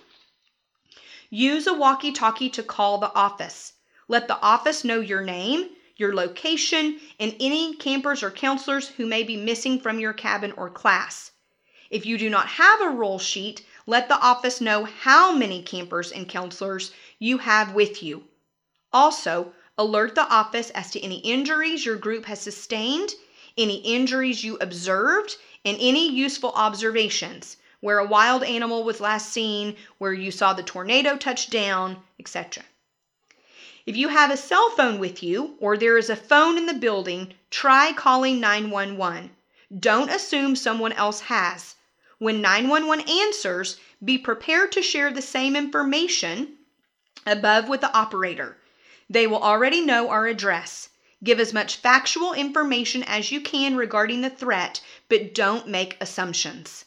Use 1.35 1.67
a 1.67 1.73
walkie 1.73 2.13
talkie 2.13 2.51
to 2.51 2.63
call 2.63 2.99
the 2.99 3.11
office. 3.15 3.73
Let 4.07 4.29
the 4.29 4.39
office 4.43 4.85
know 4.85 5.01
your 5.01 5.23
name, 5.23 5.71
your 5.97 6.15
location, 6.15 7.01
and 7.19 7.35
any 7.41 7.75
campers 7.75 8.23
or 8.23 8.31
counselors 8.31 8.89
who 8.89 9.07
may 9.07 9.23
be 9.23 9.39
missing 9.39 9.81
from 9.81 9.99
your 9.99 10.13
cabin 10.13 10.53
or 10.59 10.69
class. 10.69 11.31
If 11.89 12.05
you 12.05 12.19
do 12.19 12.29
not 12.29 12.49
have 12.49 12.83
a 12.83 12.91
roll 12.91 13.19
sheet, 13.19 13.65
let 13.87 14.09
the 14.09 14.21
office 14.21 14.61
know 14.61 14.85
how 14.85 15.33
many 15.33 15.63
campers 15.63 16.13
and 16.13 16.29
counselors 16.29 16.93
you 17.19 17.39
have 17.39 17.73
with 17.73 18.03
you. 18.03 18.25
Also, 18.93 19.55
alert 19.79 20.15
the 20.15 20.29
office 20.29 20.69
as 20.75 20.91
to 20.91 21.01
any 21.01 21.21
injuries 21.21 21.87
your 21.87 21.97
group 21.97 22.27
has 22.27 22.43
sustained, 22.43 23.15
any 23.57 23.77
injuries 23.77 24.45
you 24.45 24.59
observed, 24.61 25.39
and 25.65 25.79
any 25.81 26.11
useful 26.11 26.53
observations 26.53 27.57
where 27.83 27.99
a 27.99 28.07
wild 28.07 28.45
animal 28.45 28.85
was 28.85 29.01
last 29.01 29.33
seen, 29.33 29.77
where 29.99 30.13
you 30.13 30.31
saw 30.31 30.53
the 30.53 30.63
tornado 30.63 31.17
touch 31.17 31.51
down, 31.51 32.01
etc. 32.19 32.63
If 33.85 33.97
you 33.97 34.07
have 34.07 34.31
a 34.31 34.37
cell 34.37 34.71
phone 34.71 35.01
with 35.01 35.21
you 35.21 35.57
or 35.59 35.77
there 35.77 35.99
is 35.99 36.09
a 36.09 36.15
phone 36.15 36.57
in 36.57 36.67
the 36.67 36.75
building, 36.75 37.35
try 37.51 37.93
calling 37.93 38.39
911. 38.39 39.31
Don't 39.77 40.11
assume 40.11 40.55
someone 40.55 40.93
else 40.93 41.23
has. 41.23 41.75
When 42.19 42.41
911 42.41 43.09
answers, 43.09 43.81
be 44.05 44.17
prepared 44.17 44.71
to 44.73 44.83
share 44.83 45.11
the 45.11 45.21
same 45.21 45.57
information 45.57 46.59
above 47.27 47.69
with 47.69 47.81
the 47.81 47.93
operator. 47.93 48.59
They 49.11 49.27
will 49.27 49.43
already 49.43 49.81
know 49.81 50.09
our 50.09 50.29
address. 50.29 50.89
Give 51.25 51.41
as 51.41 51.53
much 51.53 51.75
factual 51.75 52.33
information 52.33 53.03
as 53.03 53.33
you 53.33 53.41
can 53.41 53.75
regarding 53.75 54.21
the 54.21 54.31
threat, 54.31 54.81
but 55.09 55.35
don't 55.35 55.67
make 55.67 55.97
assumptions. 56.01 56.85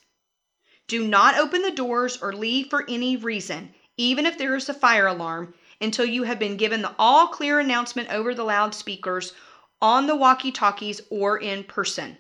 Do 0.88 1.08
not 1.08 1.36
open 1.36 1.64
the 1.64 1.72
doors 1.72 2.22
or 2.22 2.32
leave 2.32 2.70
for 2.70 2.86
any 2.88 3.18
reason, 3.18 3.74
even 3.98 4.26
if 4.26 4.38
there 4.38 4.56
is 4.56 4.70
a 4.70 4.74
fire 4.74 5.08
alarm, 5.08 5.56
until 5.82 6.06
you 6.06 6.24
have 6.24 6.38
been 6.38 6.58
given 6.58 6.82
the 6.82 6.94
all 7.00 7.28
clear 7.28 7.60
announcement 7.60 8.10
over 8.12 8.36
the 8.36 8.44
loudspeakers 8.44 9.34
on 9.82 10.08
the 10.08 10.16
walkie 10.16 10.52
talkies 10.52 11.02
or 11.10 11.38
in 11.38 11.64
person. 11.64 12.18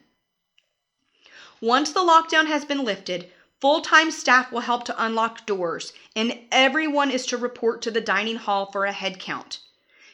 Once 1.61 1.91
the 1.91 1.99
lockdown 2.03 2.47
has 2.47 2.65
been 2.65 2.83
lifted, 2.83 3.31
full 3.61 3.81
time 3.81 4.11
staff 4.11 4.51
will 4.51 4.61
help 4.61 4.83
to 4.85 5.03
unlock 5.03 5.45
doors, 5.45 5.93
and 6.15 6.37
everyone 6.51 7.11
is 7.11 7.25
to 7.25 7.37
report 7.37 7.81
to 7.81 7.91
the 7.91 8.01
dining 8.01 8.35
hall 8.35 8.71
for 8.71 8.85
a 8.85 8.91
head 8.91 9.19
count. 9.19 9.59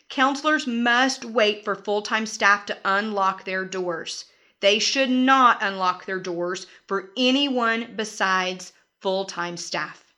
Counselors 0.10 0.68
must 0.68 1.24
wait 1.24 1.64
for 1.64 1.74
full 1.74 2.02
time 2.02 2.26
staff 2.26 2.66
to 2.66 2.78
unlock 2.84 3.46
their 3.46 3.64
doors. 3.66 4.26
They 4.62 4.80
should 4.80 5.10
not 5.10 5.62
unlock 5.62 6.06
their 6.06 6.20
doors 6.20 6.68
for 6.88 7.12
anyone 7.18 7.94
besides 7.96 8.74
full 9.00 9.26
time 9.26 9.58
staff. 9.58 10.14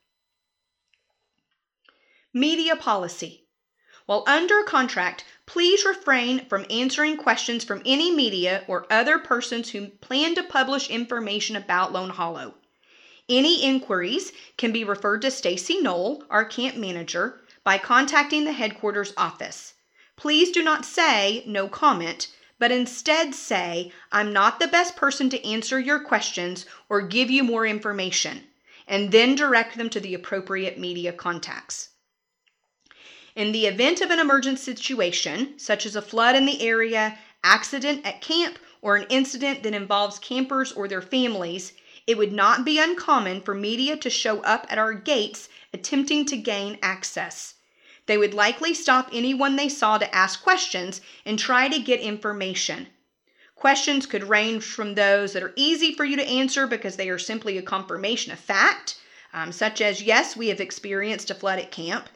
Media 2.34 2.76
policy. 2.76 3.46
While 4.06 4.26
under 4.28 4.64
contract, 4.64 5.24
please 5.46 5.86
refrain 5.86 6.46
from 6.48 6.66
answering 6.70 7.16
questions 7.16 7.64
from 7.64 7.82
any 7.86 8.12
media 8.12 8.66
or 8.68 8.86
other 8.92 9.18
persons 9.18 9.70
who 9.70 9.88
plan 9.88 10.36
to 10.36 10.44
publish 10.44 10.90
information 10.90 11.56
about 11.56 11.94
Lone 11.94 12.10
Hollow. 12.10 12.56
Any 13.30 13.64
inquiries 13.64 14.34
can 14.58 14.74
be 14.74 14.84
referred 14.84 15.22
to 15.22 15.32
Stacy 15.32 15.80
Knoll, 15.80 16.26
our 16.30 16.44
camp 16.44 16.76
manager, 16.76 17.40
by 17.64 17.78
contacting 17.78 18.44
the 18.44 18.52
headquarters 18.52 19.14
office. 19.16 19.76
Please 20.18 20.52
do 20.52 20.62
not 20.62 20.84
say 20.84 21.44
no 21.48 21.70
comment, 21.70 22.28
but 22.64 22.72
instead 22.72 23.36
say, 23.36 23.92
I'm 24.10 24.32
not 24.32 24.58
the 24.58 24.70
best 24.70 24.96
person 24.96 25.30
to 25.32 25.46
answer 25.46 25.82
your 25.82 26.00
questions 26.00 26.66
or 26.88 27.02
give 27.02 27.30
you 27.30 27.44
more 27.44 27.68
information, 27.68 28.44
and 28.88 29.12
then 29.12 29.36
direct 29.36 29.78
them 29.78 29.90
to 29.90 30.00
the 30.00 30.14
appropriate 30.14 30.80
media 30.80 31.12
contacts. 31.12 31.90
In 33.36 33.52
the 33.52 33.66
event 33.66 34.00
of 34.00 34.12
an 34.12 34.20
emergent 34.20 34.60
situation, 34.60 35.60
such 35.60 35.86
as 35.86 35.98
a 35.98 36.02
flood 36.02 36.38
in 36.38 36.46
the 36.46 36.62
area, 36.62 37.20
accident 37.44 38.06
at 38.06 38.22
camp, 38.22 38.58
or 38.82 38.96
an 38.96 39.08
incident 39.10 39.62
that 39.64 39.74
involves 39.74 40.18
campers 40.18 40.72
or 40.72 40.88
their 40.88 41.02
families, 41.02 41.74
it 42.08 42.18
would 42.18 42.32
not 42.32 42.64
be 42.64 42.80
uncommon 42.80 43.42
for 43.42 43.54
media 43.54 43.98
to 43.98 44.10
show 44.10 44.40
up 44.44 44.66
at 44.70 44.78
our 44.78 44.94
gates 44.94 45.50
attempting 45.74 46.24
to 46.28 46.38
gain 46.38 46.80
access. 46.82 47.56
They 48.06 48.18
would 48.18 48.34
likely 48.34 48.74
stop 48.74 49.10
anyone 49.14 49.56
they 49.56 49.70
saw 49.70 49.98
to 49.98 50.14
ask 50.14 50.44
questions 50.44 51.00
and 51.26 51.40
try 51.40 51.70
to 51.70 51.80
get 51.80 52.02
information. 52.02 52.88
Questions 53.56 54.06
could 54.06 54.26
range 54.28 54.66
from 54.66 54.96
those 54.96 55.32
that 55.32 55.44
are 55.44 55.54
easy 55.56 55.96
for 55.96 56.04
you 56.04 56.18
to 56.18 56.28
answer 56.28 56.68
because 56.68 56.98
they 56.98 57.08
are 57.08 57.18
simply 57.18 57.58
a 57.58 57.62
confirmation 57.62 58.34
of 58.34 58.40
fact, 58.40 59.00
um, 59.34 59.54
such 59.54 59.80
as, 59.80 60.02
yes, 60.02 60.36
we 60.36 60.50
have 60.50 60.60
experienced 60.60 61.32
a 61.32 61.36
flood 61.36 61.60
at 61.60 61.72
camp, 61.72 62.10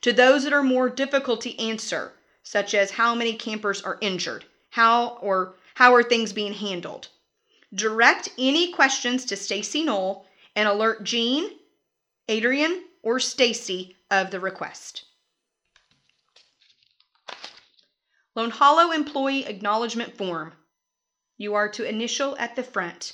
to 0.00 0.14
those 0.14 0.44
that 0.44 0.52
are 0.54 0.62
more 0.62 0.88
difficult 0.88 1.42
to 1.42 1.58
answer, 1.58 2.14
such 2.42 2.72
as 2.72 2.92
how 2.92 3.14
many 3.14 3.34
campers 3.34 3.82
are 3.82 3.98
injured, 4.00 4.46
how 4.70 5.18
or 5.20 5.56
how 5.74 5.94
are 5.94 6.02
things 6.02 6.32
being 6.32 6.54
handled. 6.54 7.08
Direct 7.74 8.30
any 8.38 8.72
questions 8.72 9.24
to 9.26 9.36
Stacy 9.36 9.82
Knoll 9.82 10.26
and 10.56 10.68
alert 10.68 11.04
Jean, 11.04 11.50
Adrian, 12.28 12.84
or 13.02 13.20
Stacy 13.20 13.96
of 14.10 14.30
the 14.30 14.40
request. 14.40 15.04
Lone 18.36 18.50
Hollow 18.50 18.90
Employee 18.90 19.46
Acknowledgement 19.46 20.16
Form. 20.16 20.54
You 21.36 21.54
are 21.54 21.68
to 21.68 21.88
initial 21.88 22.36
at 22.36 22.56
the 22.56 22.64
front. 22.64 23.12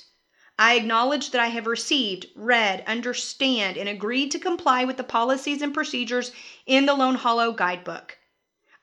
I 0.57 0.73
acknowledge 0.73 1.29
that 1.29 1.39
I 1.39 1.49
have 1.49 1.67
received, 1.67 2.25
read, 2.35 2.83
understand, 2.87 3.77
and 3.77 3.87
agreed 3.87 4.31
to 4.31 4.39
comply 4.39 4.83
with 4.83 4.97
the 4.97 5.03
policies 5.03 5.61
and 5.61 5.75
procedures 5.75 6.31
in 6.65 6.87
the 6.87 6.95
Lone 6.95 7.13
Hollow 7.13 7.51
Guidebook. 7.51 8.17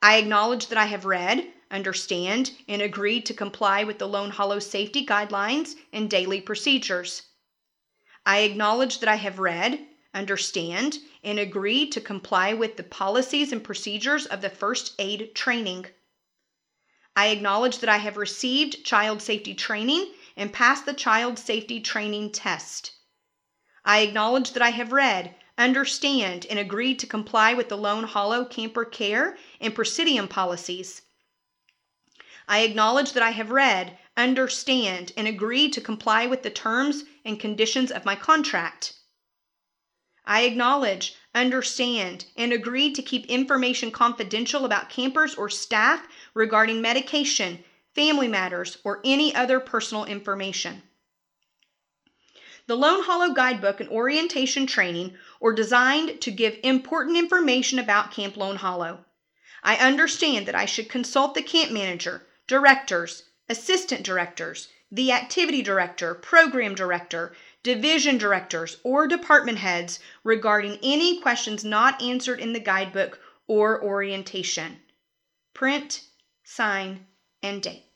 I 0.01 0.16
acknowledge 0.16 0.68
that 0.68 0.78
I 0.78 0.84
have 0.84 1.05
read, 1.05 1.53
understand, 1.72 2.53
and 2.68 2.82
agreed 2.82 3.26
to 3.26 3.34
comply 3.34 3.82
with 3.82 3.99
the 3.99 4.07
Lone 4.07 4.30
Hollow 4.30 4.61
safety 4.61 5.05
guidelines 5.05 5.74
and 5.93 6.09
daily 6.09 6.41
procedures. 6.41 7.22
I 8.24 8.43
acknowledge 8.43 9.01
that 9.01 9.09
I 9.09 9.16
have 9.16 9.41
read, 9.41 9.84
understand, 10.14 10.99
and 11.24 11.41
agreed 11.41 11.91
to 11.93 12.01
comply 12.01 12.55
with 12.55 12.76
the 12.76 12.84
policies 12.84 13.51
and 13.51 13.64
procedures 13.64 14.26
of 14.26 14.41
the 14.41 14.51
first 14.51 14.95
aid 15.01 15.34
training. 15.34 15.86
I 17.19 17.31
acknowledge 17.31 17.79
that 17.79 17.91
I 17.91 17.97
have 17.97 18.16
received 18.16 18.85
child 18.85 19.21
safety 19.21 19.53
training 19.53 20.12
and 20.37 20.53
passed 20.53 20.87
the 20.87 20.95
child 20.95 21.37
safety 21.37 21.81
training 21.81 22.31
test. 22.31 22.93
I 23.85 24.03
acknowledge 24.03 24.53
that 24.53 24.62
I 24.62 24.71
have 24.71 24.93
read, 24.93 25.35
understand, 25.59 26.47
and 26.49 26.61
agreed 26.61 27.01
to 27.01 27.09
comply 27.09 27.55
with 27.55 27.69
the 27.71 27.77
Lone 27.77 28.05
Hollow 28.05 28.45
camper 28.45 28.85
care 28.85 29.37
and 29.61 29.75
Presidium 29.75 30.29
policies. 30.29 31.03
I 32.47 32.61
acknowledge 32.61 33.14
that 33.14 33.23
I 33.25 33.31
have 33.31 33.51
read, 33.51 33.99
understand, 34.16 35.11
and 35.16 35.27
agreed 35.27 35.73
to 35.73 35.81
comply 35.81 36.27
with 36.27 36.45
the 36.45 36.51
terms 36.51 37.03
and 37.25 37.41
conditions 37.41 37.91
of 37.91 38.05
my 38.05 38.14
contract. 38.14 38.93
I 40.25 40.43
acknowledge, 40.43 41.16
understand, 41.35 42.27
and 42.37 42.53
agreed 42.53 42.95
to 42.95 43.03
keep 43.03 43.27
information 43.27 43.91
confidential 43.91 44.64
about 44.64 44.89
campers 44.89 45.35
or 45.35 45.51
staff 45.51 46.07
regarding 46.39 46.80
medication, 46.80 47.59
family 47.97 48.28
matters, 48.28 48.78
or 48.84 49.01
any 49.05 49.34
other 49.34 49.59
personal 49.59 50.05
information. 50.05 50.80
The 52.68 52.76
Lone 52.76 53.03
Hollow 53.03 53.34
Guidebook 53.34 53.80
and 53.80 53.89
orientation 53.89 54.64
training 54.64 55.16
are 55.43 55.53
designed 55.53 56.20
to 56.20 56.30
give 56.30 56.57
important 56.62 57.16
information 57.16 57.80
about 57.80 58.12
Camp 58.12 58.36
Lone 58.36 58.55
Hollow. 58.55 59.05
I 59.64 59.78
understand 59.78 60.47
that 60.47 60.55
I 60.55 60.64
should 60.64 60.89
consult 60.89 61.34
the 61.34 61.43
camp 61.43 61.72
manager, 61.72 62.24
directors, 62.47 63.24
assistant 63.49 64.05
directors, 64.05 64.68
the 64.93 65.11
activity 65.11 65.61
director, 65.61 66.14
program 66.14 66.76
director, 66.76 67.34
division 67.64 68.16
directors, 68.16 68.76
or 68.84 69.09
department 69.09 69.59
heads 69.59 69.99
regarding 70.22 70.78
any 70.84 71.20
questions 71.20 71.64
not 71.64 72.01
answered 72.01 72.39
in 72.39 72.53
the 72.53 72.61
guidebook 72.61 73.18
or 73.49 73.82
orientation. 73.82 74.78
Print, 75.53 76.03
sign, 76.49 77.07
and 77.42 77.62
date. 77.62 77.88